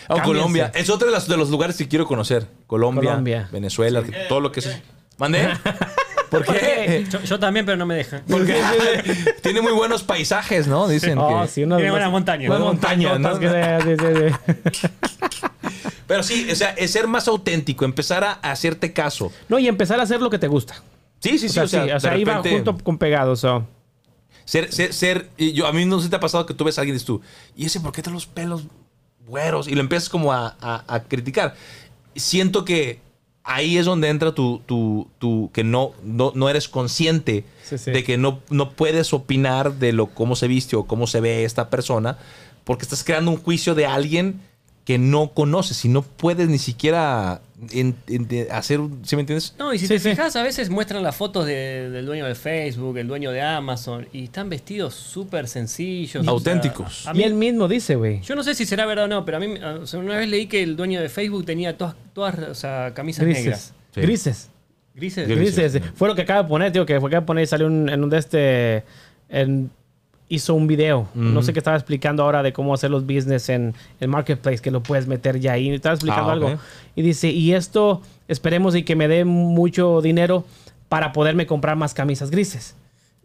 [0.09, 0.21] Oh.
[0.21, 0.71] Colombia.
[0.75, 2.45] Es otro de los, de los lugares que quiero conocer.
[2.67, 3.49] Colombia, Colombia.
[3.51, 4.81] Venezuela, todo lo que sea.
[5.17, 5.47] ¿Mandé?
[6.31, 7.05] ¿Por qué?
[7.09, 8.23] Yo, yo también, pero no me dejan.
[8.27, 8.59] Porque
[9.43, 10.87] tiene muy buenos paisajes, ¿no?
[10.87, 11.47] Dicen Oh, que...
[11.49, 12.47] sí, unas Tiene buenas montañas.
[12.47, 13.95] Buenas Buenas montañas, montañotas ¿no?
[13.95, 14.87] que se- sí, sí, sí.
[16.07, 19.31] Pero sí, o sea, es ser más auténtico, empezar a, hacerte caso.
[19.49, 20.75] No, y empezar a hacer lo que te gusta.
[21.19, 21.53] Sí, sí, O sí.
[21.53, 23.65] sea, o sea, sí, o sea, de ahí va repente- junto con pegado, so.
[24.45, 26.63] Ser, ser, ser- y yo, a mí no sé si te ha pasado que tú
[26.63, 27.21] ves a alguien y dices tú,
[27.55, 28.63] ¿y ese por qué trae los pelos
[29.27, 29.67] güeros?
[29.67, 31.55] Y lo empiezas como a, a- a criticar.
[32.15, 32.99] Siento que
[33.43, 37.91] ahí es donde entra tu, tu, tu que no, no, no eres consciente Sí, sí.
[37.91, 41.43] de que no, no puedes opinar de lo cómo se viste o cómo se ve
[41.45, 42.17] esta persona,
[42.63, 44.41] porque estás creando un juicio de alguien
[44.85, 47.41] que no conoces y no puedes ni siquiera
[47.71, 49.53] en- en- de hacer, un- ¿sí me entiendes?
[49.59, 50.09] No, y si Sí, te sí.
[50.09, 54.07] fijas, a veces muestran las fotos de- del dueño de Facebook, el dueño de Amazon,
[54.11, 56.21] y están vestidos súper sencillos.
[56.21, 57.07] o sea, Auténticos.
[57.07, 58.21] a Y mí- él mismo dice, güey.
[58.21, 60.27] yo no sé si será verdad o no, pero a mí o sea, una vez
[60.29, 63.43] leí que el dueño de Facebook tenía todas, todas o sea, camisas Grises.
[63.43, 63.73] negras.
[63.93, 64.01] Sí.
[64.01, 64.49] Grises.
[64.93, 65.27] Grises.
[65.27, 65.73] Grises.
[65.73, 65.91] Grises.
[65.95, 67.67] Fue lo que acaba de poner, tío, que fue que acaba de poner y salió
[67.67, 68.83] un- en un de este.
[69.29, 69.71] en-
[70.31, 71.07] hizo un video.
[71.13, 74.71] No sé qué estaba explicando ahora de cómo hacer los business en el marketplace, que
[74.71, 75.69] lo puedes meter ya ahí.
[75.69, 76.57] Estaba explicando Ah, algo.
[76.95, 80.45] Y dice, y esto esperemos y que me dé mucho dinero
[80.87, 82.75] para poderme comprar más camisas grises.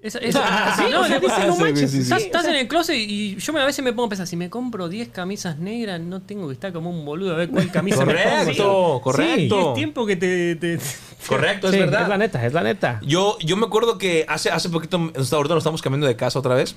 [0.07, 2.13] Esa- esa- Ah, sí, no, o le no manches, sí, sí.
[2.15, 4.37] estás, o en el closet y yo me- a veces me pongo a pensar, si
[4.37, 7.71] me compro 10 camisas negras, no tengo que estar como un boludo a ver cuál
[7.71, 8.31] camisa me pongo.
[8.37, 9.69] Correcto, Y correcto.
[9.71, 10.57] es tiempo que te...
[10.57, 10.79] te-
[11.29, 12.03] Correcto, Sí, es verdad.
[12.03, 13.01] Es la neta, es la neta.
[13.05, 16.55] Yo, yo me acuerdo que hace, hace poquito, ahorita nos estamos cambiando de casa otra
[16.55, 16.77] vez.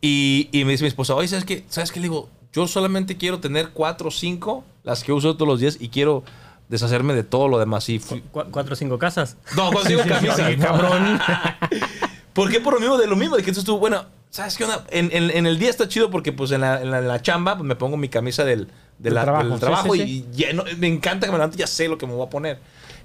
[0.00, 1.64] Y, y me dice mi esposa, oye, ¿sabes qué?
[1.68, 2.00] ¿Sabes qué?
[2.00, 5.76] Le digo, yo solamente quiero tener cuatro o cinco, las que uso todos los días,
[5.80, 6.24] y quiero
[6.68, 7.88] deshacerme de todo lo demás.
[7.88, 9.36] Y fui- ¿Cuatro o cinco casas?
[9.56, 11.20] no, cuando digo camisa, sí, cabrón.
[12.36, 13.34] ¿Por qué por lo mismo de lo mismo?
[13.36, 14.84] De que entonces tú, bueno, ¿sabes qué onda?
[14.90, 17.20] En, en- en el día está chido porque pues en la, en la- en la
[17.20, 20.02] chamba pues, me pongo mi camisa del, de Del la- trabajo, del sí, trabajo sí,
[20.32, 22.26] y ya no- me encanta que me levante y ya sé lo que me voy
[22.26, 22.58] a poner.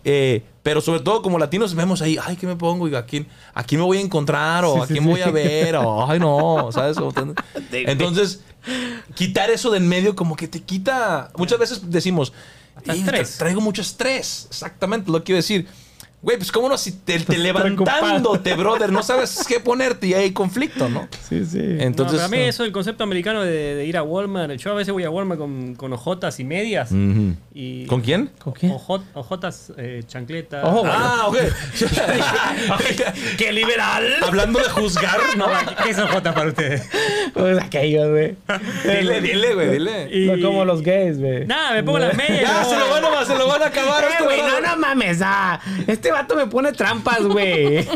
[0.03, 2.87] Eh, pero sobre todo como latinos vemos ahí, ay, ¿qué me pongo?
[2.87, 5.09] Y a quién, a quién me voy a encontrar o Sí, a sí, quién sí.
[5.11, 6.97] voy a ver o, ay, no, ¿sabes?
[7.71, 8.41] Entonces,
[9.15, 11.31] quitar eso de en medio como que te quita...
[11.37, 12.33] Muchas veces decimos,
[12.75, 13.35] Hasta "Y, estrés".
[13.35, 14.47] tra- traigo mucho estrés.
[14.49, 15.67] Exactamente, lo que quiero decir.
[16.23, 20.31] Güey, pues cómo no, si te, te levantándote, brother, no sabes qué ponerte y hay
[20.33, 21.07] conflicto, ¿no?
[21.27, 21.59] Sí, sí.
[21.79, 24.75] Entonces, no, para mí eso, el concepto americano de, de ir a Walmart, yo a
[24.75, 26.91] veces voy a Walmart con, con ojotas y medias.
[26.91, 27.35] Ujú.
[27.55, 28.29] y ¿Con quién?
[28.37, 28.53] ¿Con?
[28.53, 30.63] Ojot- ojotas, eh, chancletas.
[30.63, 31.37] Ojo, Ah, ok.
[33.37, 34.05] ¡Qué liberal!
[34.21, 35.47] Hablando de juzgar, ¿no?
[35.83, 36.87] ¿Qué es ojota para ustedes?
[37.33, 38.35] Pues aquellos, güey.
[38.83, 40.09] dile, dile, güey, dile.
[40.11, 41.45] Y- No como los gays, güey.
[41.45, 42.41] Nada, me pongo las medias.
[42.41, 44.03] Ya, se lo van a, se lo van a acabar.
[44.03, 45.19] Eh, este güey, no, no mames.
[45.23, 47.85] Ah, este vato me pone trampas, güey.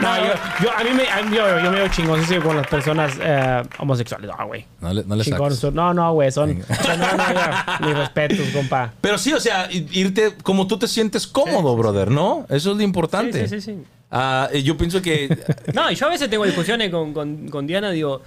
[0.00, 2.56] no, yo, yo, a mí me, a mí- yo, yo me veo chingón sí, con
[2.56, 4.30] las personas eh, homosexuales.
[4.38, 4.64] No, güey.
[4.80, 5.58] No le, no le Chingón, saques.
[5.58, 6.62] son- no, no, güey, son.
[6.84, 7.86] son- no, no.
[7.86, 8.92] Mis respetos, compa.
[9.00, 12.46] Pero sí, o sea, i- irte como tú te sientes cómodo, brother, ¿no?
[12.48, 13.48] Eso es lo importante.
[13.48, 13.82] Sí, sí, sí, sí.
[14.10, 15.36] Ah, y yo pienso que.
[15.74, 18.22] No, y yo a veces tengo discusiones con, con, con Diana, digo,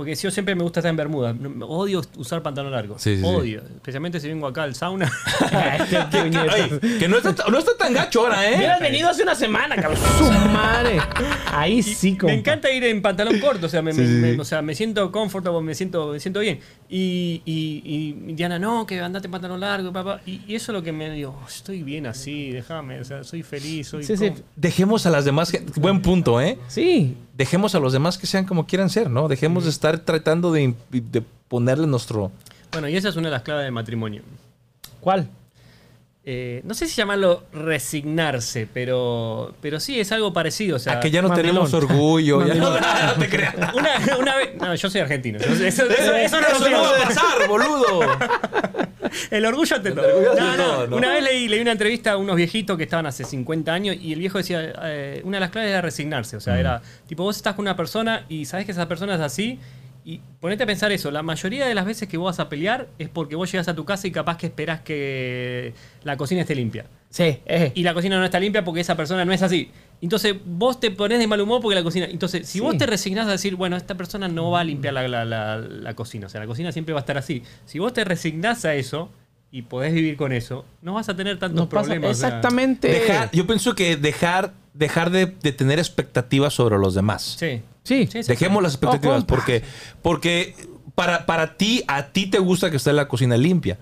[0.00, 1.34] porque yo siempre me gusta estar en Bermuda.
[1.66, 2.98] Odio usar pantalón largo.
[2.98, 3.26] Sí, sí, sí.
[3.26, 3.60] Odio.
[3.76, 5.10] Especialmente si vengo acá al sauna.
[5.90, 6.54] Qué puñetas.
[6.54, 8.56] Ay, que no está, no está tan gacho ahora, ¿eh?
[8.56, 10.00] Hubieras venido hace una semana, cabrón.
[10.18, 10.98] Su madre.
[11.52, 12.32] Ahí sí, compa.
[12.32, 14.40] me encanta ir en pantalón corto, o sea, me, Sí, me- sí, me- sí.
[14.40, 16.60] o sea, me siento comfortable, me siento, me siento bien.
[16.88, 17.82] Y, y,
[18.28, 20.20] y Diana, no, que andate en pantalón largo, papá.
[20.26, 23.22] Y, y eso es lo que me digo, "Oh, estoy bien así, déjame, o sea,
[23.24, 24.28] soy feliz, soy Sí, sí.
[24.28, 24.42] cómodo".
[24.56, 25.52] Dejemos a las demás.
[25.76, 26.58] Buen punto, ¿eh?
[26.68, 27.16] Sí.
[27.36, 29.26] Dejemos a los demás que sean como quieran ser, ¿no?
[29.28, 32.30] Dejemos de estar tratando de, de ponerle nuestro.
[32.72, 34.22] Bueno, y esa es una de las claves del matrimonio.
[35.00, 35.28] ¿Cuál?
[36.22, 40.76] Eh, no sé si llamarlo resignarse, pero, pero sí es algo parecido.
[40.76, 41.46] O sea, a que ya no mamilón.
[41.46, 42.46] tenemos orgullo.
[42.46, 42.82] ya no, Mamilón.
[43.06, 43.54] no te creas.
[43.74, 44.50] una, una vez.
[44.60, 45.38] No, yo soy argentino.
[45.40, 48.00] Eso, eso- eso- eso no lo no pasar, boludo.
[49.30, 49.90] El orgullo orgullo ante
[50.40, 50.96] No, no, ¿no?
[50.96, 54.12] Una vez leí, leí una entrevista a unos viejitos que estaban hace 50 años y
[54.12, 56.36] el viejo decía, eh, una de las claves era resignarse.
[56.36, 59.20] O sea, era, tipo, vos estás con una persona y sabes que esa persona es
[59.20, 59.58] así
[60.14, 61.10] y ponete a pensar eso.
[61.10, 63.74] La mayoría de las veces que vos vas a pelear es porque vos llegas a
[63.74, 66.86] tu casa y capaz que esperás que la cocina esté limpia.
[67.10, 67.72] Sí, eh.
[67.74, 69.70] Y la cocina no está limpia porque esa persona no es así.
[70.00, 72.06] Entonces vos te pones de mal humor porque la cocina...
[72.06, 72.60] Entonces, si Sí.
[72.60, 75.58] vos te resignás a decir, bueno, esta persona no va a limpiar la, la- la-
[75.58, 77.42] la cocina, o sea, la cocina siempre va a estar así.
[77.66, 79.10] Si vos te resignás a eso
[79.52, 82.10] y podés vivir con eso, no vas a tener tantos No problemas.
[82.10, 82.28] o sea.
[82.28, 82.88] Exactamente.
[82.88, 87.36] Dejar- yo pienso que dejar, dejar de, de tener expectativas sobre los demás.
[87.38, 87.60] Sí.
[87.90, 88.08] Sí.
[88.10, 88.28] Sí, sí.
[88.28, 89.62] Dejemos las expectativas Oh, porque,
[90.02, 90.54] porque
[90.94, 93.78] para, para ti, a ti te gusta que esté la cocina limpia.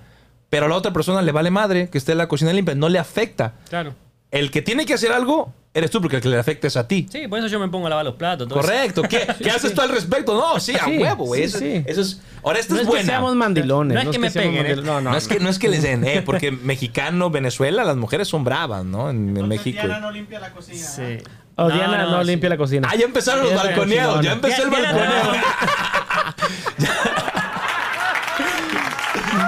[0.50, 2.98] Pero a la otra persona le vale madre que esté la cocina limpia, no le
[2.98, 3.52] afecta.
[3.68, 3.94] Claro.
[4.30, 6.86] El que tiene que hacer algo, eres tú, porque el que le afecta es a
[6.88, 7.06] ti.
[7.10, 8.46] Sí, por eso yo me pongo a lavar los platos.
[8.48, 9.02] Correcto.
[9.02, 10.34] ¿Qué, qué haces tú al respecto?
[10.38, 11.42] No, sí, a Sí, huevo, güey.
[11.42, 11.82] sí, eso, sí.
[11.86, 12.20] eso es.
[12.42, 13.06] Ahora, esta No es es que buena.
[13.08, 13.94] seamos mandilones.
[13.94, 14.76] No es que me peguen, ¿eh?
[14.76, 15.10] No, no.
[15.10, 18.44] no, es que, no es que les den, eh, porque mexicano, Venezuela, las mujeres son
[18.44, 19.08] bravas, ¿no?
[19.10, 19.78] En, en México.
[19.82, 20.78] Diana no limpia la cocina.
[20.86, 21.18] Sí.
[21.58, 21.62] ¿Eh?
[21.62, 22.88] Oh, Diana no, limpia la cocina.
[22.90, 24.24] Ah, ya empezaron los balconeados.
[24.24, 25.32] Ya empezó el Diana- balconeo.
[25.32, 25.44] Diana-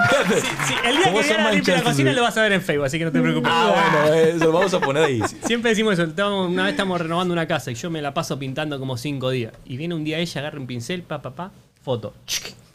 [0.09, 2.37] Fíjate, Sí, sí, el día ¿Cómo que son viene a limpia la cocina lo vas
[2.37, 3.51] a ver en Facebook, así que no te preocupes.
[3.53, 5.21] Ah, bueno, eso lo vamos a poner ahí.
[5.45, 6.03] Siempre decimos eso.
[6.03, 9.29] estamos- una vez estamos renovando una casa y yo me la paso pintando como cinco
[9.29, 9.53] días.
[9.65, 11.51] Y viene un día ella, agarra un pincel, pa, pa, pa,
[11.83, 12.13] foto.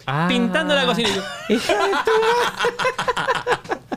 [0.07, 0.27] Ah.
[0.29, 1.09] Pintando la cocina.
[1.49, 1.61] Y yo,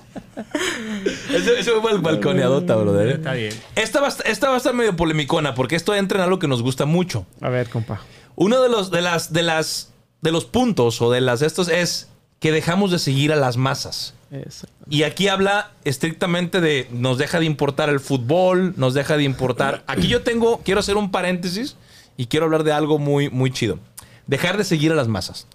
[1.34, 3.08] Eso, eso fue el balconeadota, brother.
[3.10, 3.54] Está bien.
[3.76, 6.40] Esta va, a estar- esta va a estar medio polemicona porque esto entra en algo
[6.40, 7.26] que nos gusta mucho.
[7.42, 8.02] A ver, compa.
[8.36, 11.68] Uno de los, de las, de las, de los puntos o de las de estos
[11.70, 12.10] es
[12.40, 14.14] que dejamos de seguir a las masas.
[14.32, 14.68] Eso.
[14.90, 19.84] Y aquí habla estrictamente de nos deja de importar el fútbol, nos deja de importar.
[19.88, 21.76] Aquí yo tengo, quiero hacer un paréntesis
[22.16, 23.80] y quiero hablar de algo muy, muy chido.
[24.28, 25.48] Dejar de seguir a las masas.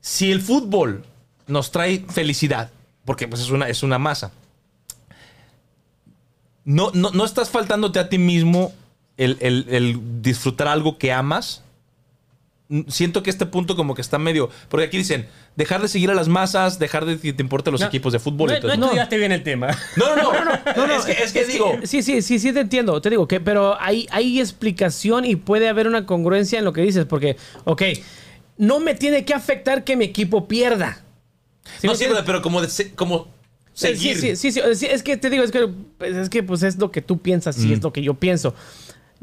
[0.00, 1.04] Si el fútbol
[1.46, 2.70] nos trae felicidad,
[3.04, 4.32] porque pues es una, es una masa,
[6.64, 8.72] no, no, no estás faltándote a ti mismo
[9.16, 11.62] el, el- el disfrutar algo que amas.
[12.88, 14.48] Siento que este punto como que está medio...
[14.70, 17.82] Porque aquí dicen, dejar de seguir a las masas, dejar de que te importen los
[17.82, 18.48] No, equipos de fútbol.
[18.50, 19.76] No, y todo no estudiaste bien el tema.
[19.96, 20.42] No, no, no,
[20.76, 22.98] no, no, es que, es que digo, Sí, sí, sí, sí te entiendo.
[23.02, 26.80] Te digo que, pero hay, hay explicación y puede haber una congruencia en lo que
[26.80, 27.82] dices, porque, ok,
[28.56, 31.01] no me tiene que afectar que mi equipo pierda.
[31.80, 32.24] ¿Sí no sí, entiendes?
[32.26, 33.28] pero como, de se- como
[33.74, 34.16] Sí, seguir.
[34.18, 35.66] Sí, sí, sí, sí, sí, es que te digo, es que
[35.98, 37.72] pues, es que pues es lo que tú piensas y Mm.
[37.72, 38.54] es lo que yo pienso.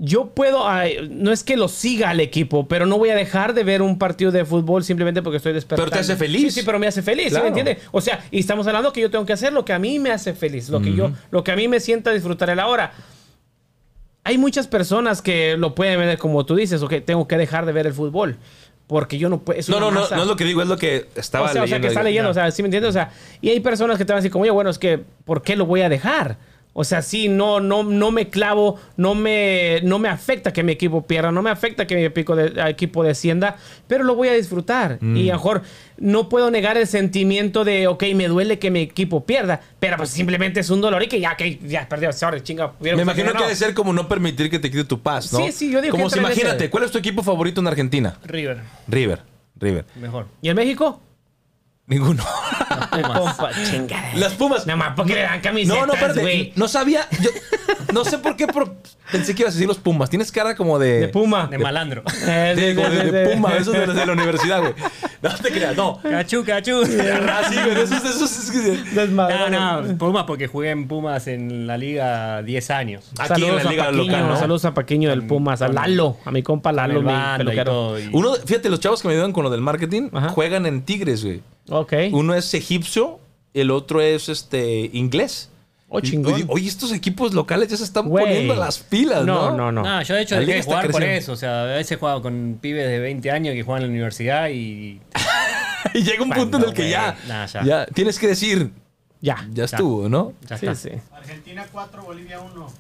[0.01, 3.53] Yo puedo, ay, no es que lo siga al equipo, pero no voy a dejar
[3.53, 5.91] de ver un partido de fútbol simplemente porque estoy despertando.
[5.91, 6.53] Pero te hace feliz.
[6.53, 7.43] Sí, sí, pero me hace feliz, ¿sí Claro.
[7.43, 7.79] me entiendes?
[7.91, 10.11] O sea, y estamos hablando que yo tengo que hacer lo que a mí me
[10.11, 12.93] hace feliz, lo que yo, lo que a mí me sienta disfrutar el ahora.
[14.23, 17.71] Hay muchas personas que lo pueden ver como tú dices, ok, tengo que dejar de
[17.73, 18.37] ver el fútbol.
[18.89, 19.61] Porque yo no puedo.
[19.67, 21.67] No, no, no, no es lo que digo, es lo que estaba o sea, o
[21.67, 21.81] sea, leyendo.
[21.83, 22.89] que está leyendo, o sea, ¿sí me entiendes?
[22.89, 24.99] O sea, y hay personas que te van a decir como, oye, bueno, es que,
[25.25, 26.37] ¿por qué lo voy a dejar?
[26.81, 30.71] O sea, sí, no, no, no me clavo, no me, no me afecta que mi
[30.71, 34.33] equipo pierda, no me afecta que mi equipo, de- equipo descienda, pero lo voy a
[34.33, 34.97] disfrutar.
[35.01, 35.17] Mm.
[35.17, 35.61] Y a lo mejor
[35.97, 40.09] no puedo negar el sentimiento de, ok, me duele que mi equipo pierda, pero pues
[40.11, 42.71] simplemente es un dolor y que ya, que ya perdió, sorry, chinga.
[42.79, 45.39] Me imagino que debe ser como no permitir que te quite tu paz, ¿no?
[45.39, 47.67] Sí, sí, yo digo Como que si, ese- imagínate, ¿cuál es tu equipo favorito en
[47.67, 48.17] Argentina?
[48.23, 49.19] River, River,
[49.59, 49.83] River.
[49.99, 50.27] mejor.
[50.41, 51.01] ¿Y en México?
[51.89, 52.23] Ninguno.
[52.91, 54.11] Compa, chingada.
[54.15, 54.65] Las Pumas.
[54.67, 56.21] No más, porque le dan camisetas, No, no, espérate.
[56.21, 56.53] güey.
[56.55, 57.07] No sabía.
[57.19, 57.29] Yo
[57.93, 58.75] no sé por qué pero
[59.11, 60.09] pensé que ibas a decir los Pumas.
[60.09, 60.99] Tienes cara como de.
[61.01, 61.47] De Puma.
[61.47, 62.03] De malandro.
[62.27, 63.29] Eh, de, sí, como sí, de- de.
[63.29, 64.73] Puma, esos de, los de la universidad, güey.
[65.21, 65.99] No te creas, no.
[66.01, 66.83] Cachú, cachú.
[67.29, 69.49] Ah, sí, güey, esos, esos, es que- Desmadre.
[69.49, 73.05] No, no, Pumas porque jugué en Pumas en la liga 10 años.
[73.17, 74.37] Aquí en Saludos la a liga Paquiño, local, ¿no?
[74.39, 77.37] saludos a Paquiño del Pumas, a Lalo, a mi compa Lalo, el mi banda y
[77.39, 77.63] peluquero.
[77.71, 80.29] todo, y- Uno, fíjate, los chavos que me ayudan con lo del marketing Ajá.
[80.29, 81.41] juegan en Tigres, güey.
[81.69, 81.93] Ok.
[82.11, 83.19] Uno es egipcio,
[83.53, 85.49] el otro es este inglés.
[85.91, 86.33] Oh, chingón.
[86.35, 88.23] Oye, oye, estos equipos locales ya se están Güey.
[88.25, 89.49] poniendo las pilas, ¿no?
[89.51, 89.81] No, no, no.
[89.83, 91.31] No, yo de hecho dejé de jugar por eso.
[91.31, 93.91] O sea, a veces he jugado con pibes de 20 años que juegan en la
[93.93, 95.01] universidad y.
[95.95, 97.63] y llega un punto en el que ya, Nah, ya.
[97.63, 98.69] ya tienes que decir,
[99.19, 99.47] Ya.
[99.51, 100.33] ya estuvo, ¿no?
[100.47, 100.75] Ya Sí, está.
[100.75, 100.89] sí.
[101.11, 102.71] Argentina 4, Bolivia 1.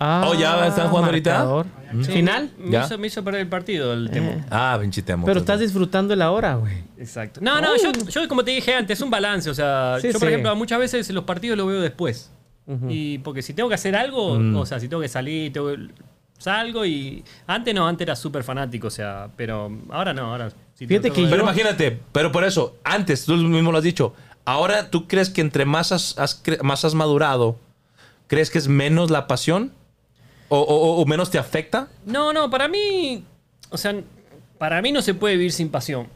[0.00, 1.32] Ah, Oh, ¿ya están jugando ahorita?
[1.32, 1.66] marcador.
[2.04, 2.50] ¿Final?
[2.58, 2.84] Me ¿Ya?
[2.84, 4.44] hizo, me hizo perder el partido el tema.
[4.50, 5.26] Ah, pinche temo.
[5.26, 6.84] Pero estás disfrutando el ahora, güey.
[6.98, 7.40] Exacto.
[7.42, 9.48] No, no, yo, yo como te dije antes, es un balance.
[9.50, 10.26] O sea, Sí, yo por sí.
[10.28, 12.30] ejemplo muchas veces los partidos los veo después.
[12.88, 15.88] Y porque si tengo que hacer algo, o sea, si tengo que salir, tengo que-
[16.36, 17.24] salgo y...
[17.48, 20.50] Antes no, antes era súper fanático, o sea, pero ahora no, ahora...
[20.74, 24.90] si Fíjate que Pero imagínate, pero por eso, antes, tú mismo lo has dicho, ahora
[24.90, 27.56] tú crees que entre más has, has cre- más has madurado,
[28.28, 29.72] ¿crees que es menos la pasión?
[30.48, 31.88] ¿O, o- o menos te afecta?
[32.06, 33.22] No, no, para mí,
[33.70, 33.94] o sea,
[34.58, 36.06] para mí no se puede vivir sin pasión.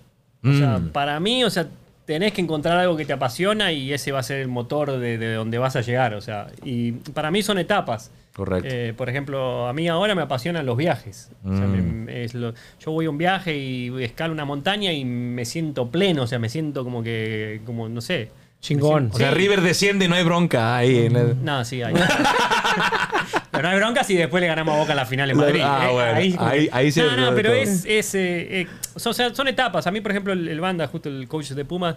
[0.45, 0.89] O sea, Mm.
[0.89, 1.69] para mí, o sea,
[2.07, 5.19] tenés que encontrar algo que te apasiona y ese va a ser el motor de,
[5.19, 6.15] de donde vas a llegar.
[6.15, 8.11] O sea, y para mí son etapas.
[8.35, 8.67] Correcto.
[8.73, 11.31] Eh, por ejemplo, a mí ahora me apasionan los viajes.
[11.45, 12.05] O sea, Mm.
[12.07, 15.91] me- es lo- yo voy a un viaje y escalo una montaña y me siento
[15.91, 18.31] pleno, o sea, me siento como que, como, no sé.
[18.61, 19.11] Chingón.
[19.13, 19.35] O sea, Sí.
[19.37, 21.07] River desciende y no hay bronca ahí.
[21.07, 21.95] en el- No, sí, hay.
[23.53, 25.61] pero no hay bronca si después le ganamos a Boca en la final en Madrid.
[25.65, 25.93] Ah, ¿eh?
[25.93, 26.33] bueno, ahí-
[26.65, 27.85] que- ahí sí No, no, pero es.
[27.85, 29.87] es, eh, eh, o sea, son etapas.
[29.87, 31.97] A mí, por ejemplo, el, el banda, justo el coach de Pumas,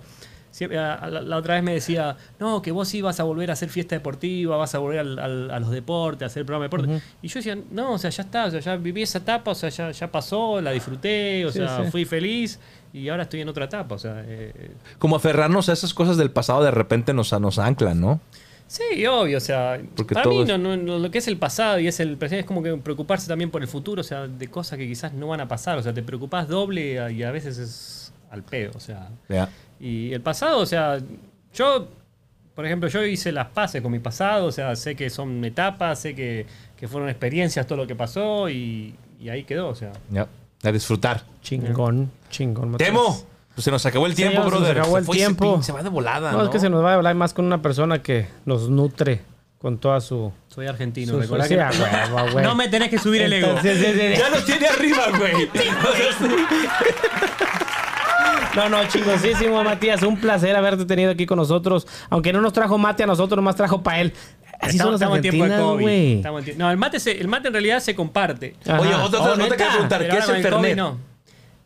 [0.60, 3.68] la, la otra vez me decía: No, que vos sí vas a volver a hacer
[3.70, 7.06] fiesta deportiva, vas a volver al- al- a los deportes, a hacer programa de deporte.
[7.22, 9.56] Y yo decía: No, o sea, ya está, o sea, ya viví esa etapa, o
[9.56, 11.92] sea, ya, ya pasó, la disfruté, o Sí, sea, sí.
[11.92, 12.60] fui feliz
[12.94, 14.24] y ahora estoy en otra etapa, o sea.
[14.26, 18.22] eh, Como aferrarnos a esas cosas del pasado de repente nos, nos anclan, ¿no?
[18.68, 21.80] Sí, obvio, o sea, Porque para mí no, no- no- lo que es el pasado
[21.80, 24.48] y es el presente es como que preocuparse también por el futuro, o sea, de
[24.48, 27.58] cosas que quizás no van a pasar, o sea, te preocupas doble y a veces
[27.60, 29.10] es al pedo, o sea,
[29.80, 30.98] y el pasado, o sea,
[31.54, 31.88] yo,
[32.56, 36.00] por ejemplo, yo hice las paces con mi pasado, o sea, sé que son etapas,
[36.00, 36.46] sé que,
[36.76, 39.92] que fueron experiencias todo lo que pasó y, y ahí quedó, o sea.
[40.10, 40.28] Ya.
[40.64, 41.24] A disfrutar.
[41.44, 42.76] Chingón, chingón.
[42.78, 43.16] Temo,
[43.56, 44.78] Pues se nos acabó el Sí, tiempo, se nos brother.
[44.80, 45.58] acabó Se el y se tiempo.
[45.58, 46.44] pin- Se, va de volada, No, ¿no?
[46.44, 49.22] es que se nos va a hablar más con una persona que nos nutre
[49.60, 50.32] con toda su...
[50.50, 52.44] Soy argentino, su recordá sí, que a huevo, güey.
[52.46, 53.56] no me tenés que subir el ego.
[53.62, 53.70] Sí.
[54.18, 55.50] Ya nos tiene arriba, güey.
[58.56, 60.02] No, no, chingosísimo, Matías.
[60.04, 61.86] Un placer haberte tenido aquí con nosotros.
[62.10, 64.14] Aunque no nos trajo mate a nosotros, nomás trajo para él.
[64.62, 65.84] Así son Estamos, los estamos en tiempo de argentinos, COVID.
[65.84, 66.14] güey.
[66.16, 68.56] Estamos en tie- No, el mate, se- el mate en realidad se comparte.
[68.66, 68.80] Ajá.
[68.80, 69.58] Oye, otra, Oh, otra, otra ¿neta?
[69.58, 70.02] que preguntar.
[70.08, 70.78] ¿Qué es el COVID Fernet?
[70.78, 71.15] no.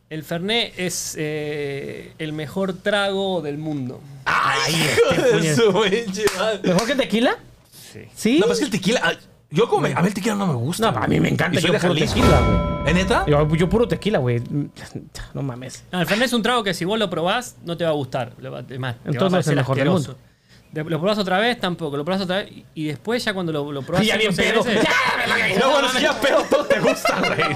[0.09, 4.01] El Fernet es eh, el mejor trago del mundo.
[4.25, 6.61] Ay, hijo de su pinche madre.
[6.63, 7.37] ¿Mejor que el tequila?
[7.71, 7.99] Sí.
[8.15, 8.33] ¿Sí?
[8.39, 9.01] No, pero es que el tequila...
[9.03, 9.17] ay,
[9.51, 9.85] Yo como...
[9.85, 10.91] A mí el tequila no me gusta.
[10.91, 11.59] No, a mí me encanta.
[11.59, 12.15] Y soy Yo de puro Jalisco.
[12.15, 12.89] tequila, güey.
[12.89, 13.25] ¿Es neta?
[13.27, 14.41] Yo, yo puro tequila, güey.
[15.35, 15.83] No mames.
[15.91, 17.93] No, el Fernet es un trago que si vos lo probás, no te va a
[17.93, 18.33] gustar.
[18.39, 20.17] Le va- Es más, te va a Entonces no es el parecer mejor del asqueroso.
[20.71, 21.97] De- Lo probás otra vez, tampoco.
[21.97, 24.05] Lo probás otra vez y- y después ya cuando lo, lo probás...
[24.05, 24.81] ya bien cinco o seis pedo.
[24.81, 24.89] veces-
[25.53, 27.55] Ya, No, bueno, si ya pedo todo te gusta, güey.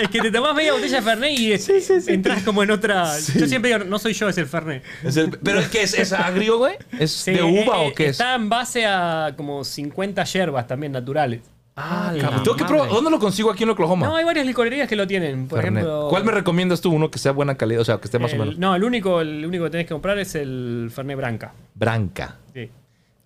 [0.00, 3.16] Es que te tomás media botella de Fernet y es- entras como en otra...
[3.18, 4.82] Yo siempre digo, no soy yo, es el Fernet.
[5.04, 6.74] Es el- ¿Pero es que es, es agrio, güey?
[6.98, 8.10] ¿Es Sí, de uva eh, o qué es?
[8.12, 11.40] Está en base a como 50 hierbas también naturales.
[11.78, 12.88] Ah, Cabrón, tengo que probar.
[12.88, 14.06] ¿Dónde lo consigo aquí en Oklahoma?
[14.06, 15.46] No, hay varias licorerías que lo tienen.
[15.46, 15.82] Por Fernet.
[15.84, 16.06] ejemplo...
[16.08, 16.90] ¿Cuál me recomiendas tú?
[16.90, 18.56] Uno que sea buena calidad, o sea, que esté más o menos.
[18.58, 21.52] No, el único, el único que tenés que comprar es el Fernet Branca.
[21.74, 22.36] Branca.
[22.54, 22.70] Sí.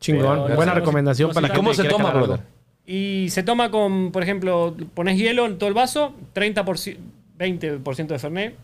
[0.00, 0.42] Chingón.
[0.46, 2.40] Pero Buena recomendación no para la ¿Y cómo se toma, brother?
[2.92, 6.96] Y se toma con, por ejemplo, pones hielo en todo el vaso, 30%,
[7.38, 8.56] 20% de Fernet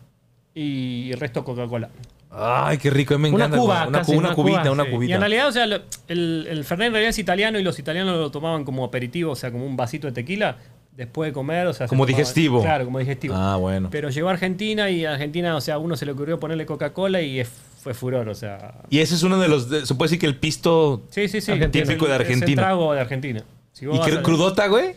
[0.53, 1.89] y el resto Coca-Cola.
[2.29, 3.17] Ay, qué rico.
[3.17, 3.57] Me Una encanta.
[3.57, 3.87] cuba.
[3.87, 4.89] Una, casi, una una cubita, cuba, una Sí.
[4.91, 5.11] cubita.
[5.11, 8.17] Y en realidad, o sea, el, el Fernet en realidad es italiano y los italianos
[8.17, 10.57] lo tomaban como aperitivo, o sea, como un vasito de tequila
[10.91, 12.61] después de comer, o sea, se Como digestivo.
[12.61, 13.33] Claro, como digestivo.
[13.33, 13.87] Ah, bueno.
[13.91, 16.65] Pero llegó a Argentina y a Argentina, o sea, a uno se le ocurrió ponerle
[16.65, 17.49] Coca-Cola y es-
[17.79, 18.81] fue furor, o sea.
[18.89, 19.69] Y ese es uno de los.
[19.69, 21.03] de- se puede decir que el pisto.
[21.11, 21.51] Sí, sí, sí.
[21.53, 21.83] Argentina.
[21.83, 22.61] Es el- Típico de Es el Argentina.
[22.63, 23.43] trago de Argentina.
[23.77, 24.95] Si ¿Y a- crudota, güey?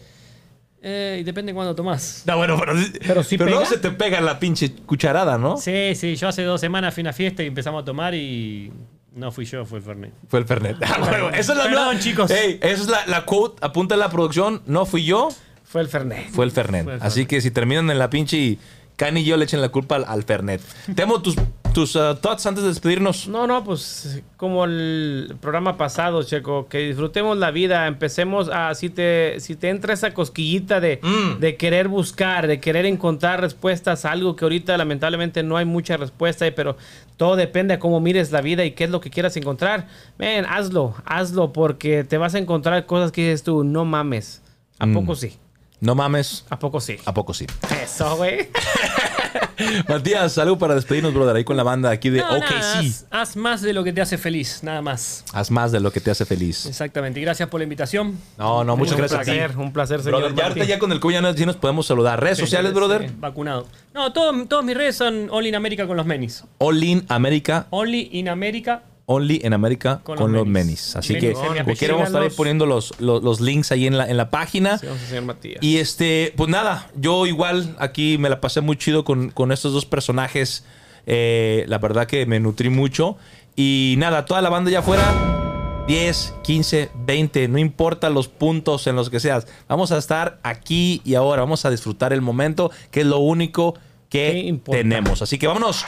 [0.83, 2.23] Eh, y depende cuándo tomás.
[2.27, 2.73] No, bueno, pero.
[3.07, 5.59] Pero sí luego se te pega la pinche cucharada, ¿no?
[5.59, 6.17] Sí, sí.
[6.17, 8.73] Yo hace dos semanas fui a una fiesta y empezamos a tomar y
[9.15, 10.13] no fui yo, fue el Fernet.
[10.29, 10.77] Fue el Fernet.
[10.83, 12.31] Ah, bueno, Esa es la Perdón, nueva- chicos.
[12.31, 13.59] Ey, esa es la, la quote.
[13.61, 14.63] Apunta en la producción.
[14.65, 15.29] No fui yo,
[15.65, 16.31] Fue el Fernet.
[16.31, 16.85] fue el Fernet.
[16.85, 18.39] Fue el Así que si terminan en la pinche.
[18.39, 18.59] y
[18.97, 20.63] Cani y yo le echen la culpa al, al Fernet.
[20.95, 21.37] Temo tus,
[21.73, 23.29] tus uh, thoughts antes de despedirnos.
[23.29, 28.91] No, no, pues como el programa pasado, Checo, que disfrutemos la vida, empecemos a, si
[28.91, 31.39] te, si te entra esa cosquillita de, Mm.
[31.39, 35.97] de querer buscar, de querer encontrar respuestas, a algo que ahorita lamentablemente no hay mucha
[35.97, 36.77] respuesta, pero
[37.17, 39.87] todo depende a cómo mires la vida y qué es lo que quieras encontrar.
[40.19, 44.43] Ven, hazlo, hazlo, porque te vas a encontrar cosas que dices tú, no mames.
[44.79, 44.95] ¿A Mm.
[44.95, 45.39] poco sí?
[45.81, 46.45] No mames.
[46.51, 46.97] ¿A poco sí?
[47.07, 47.47] ¿A poco sí?
[47.83, 48.49] Eso, güey.
[49.89, 52.89] Matías, algo para despedirnos, brother, ahí con la banda aquí de No, OK, nada, sí.
[52.89, 55.25] haz, haz más de lo que te hace feliz, nada más.
[55.33, 56.67] Haz más de lo que te hace feliz.
[56.67, 57.21] Exactamente.
[57.21, 58.19] Y gracias por la invitación.
[58.39, 59.57] No, no, muchas un gracias a placer, ti.
[59.59, 60.21] un placer, señor.
[60.21, 62.21] Brother, ya ahorita ya con el COVID ya nos, podemos saludar.
[62.23, 63.09] Redes sociales, brother.
[63.09, 63.67] Sí, vacunado.
[63.95, 66.45] No, todo- todas mis redes son Only in America con los menis.
[66.59, 67.67] All in América.
[67.71, 68.83] Only in America.
[69.13, 70.67] Only en América con, Con los menis.
[70.67, 70.97] menis.
[70.97, 73.73] Así Menis, que sí, mi como quiera vamos a estar poniendo los, los, los links
[73.73, 74.79] ahí en la, en la página.
[74.79, 75.63] Sí, vamos a señor Matías.
[75.63, 79.73] Y este, pues nada, yo igual aquí me la pasé muy chido con, con estos
[79.73, 80.65] dos personajes.
[81.07, 83.17] Eh, la verdad que me nutrí mucho.
[83.57, 88.95] Y nada, toda la banda ya afuera, 10, 15, 20, no importa los puntos en
[88.95, 89.49] los que seas.
[89.69, 91.43] Vamos a estar aquí y ahora.
[91.43, 93.75] Vamos a disfrutar el momento, que es lo único
[94.09, 95.21] que tenemos.
[95.21, 95.85] Así que vámonos.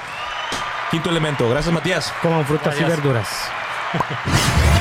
[0.93, 1.49] Quinto elemento.
[1.49, 2.13] Gracias, Matías.
[2.21, 3.27] Coman frutas y verduras.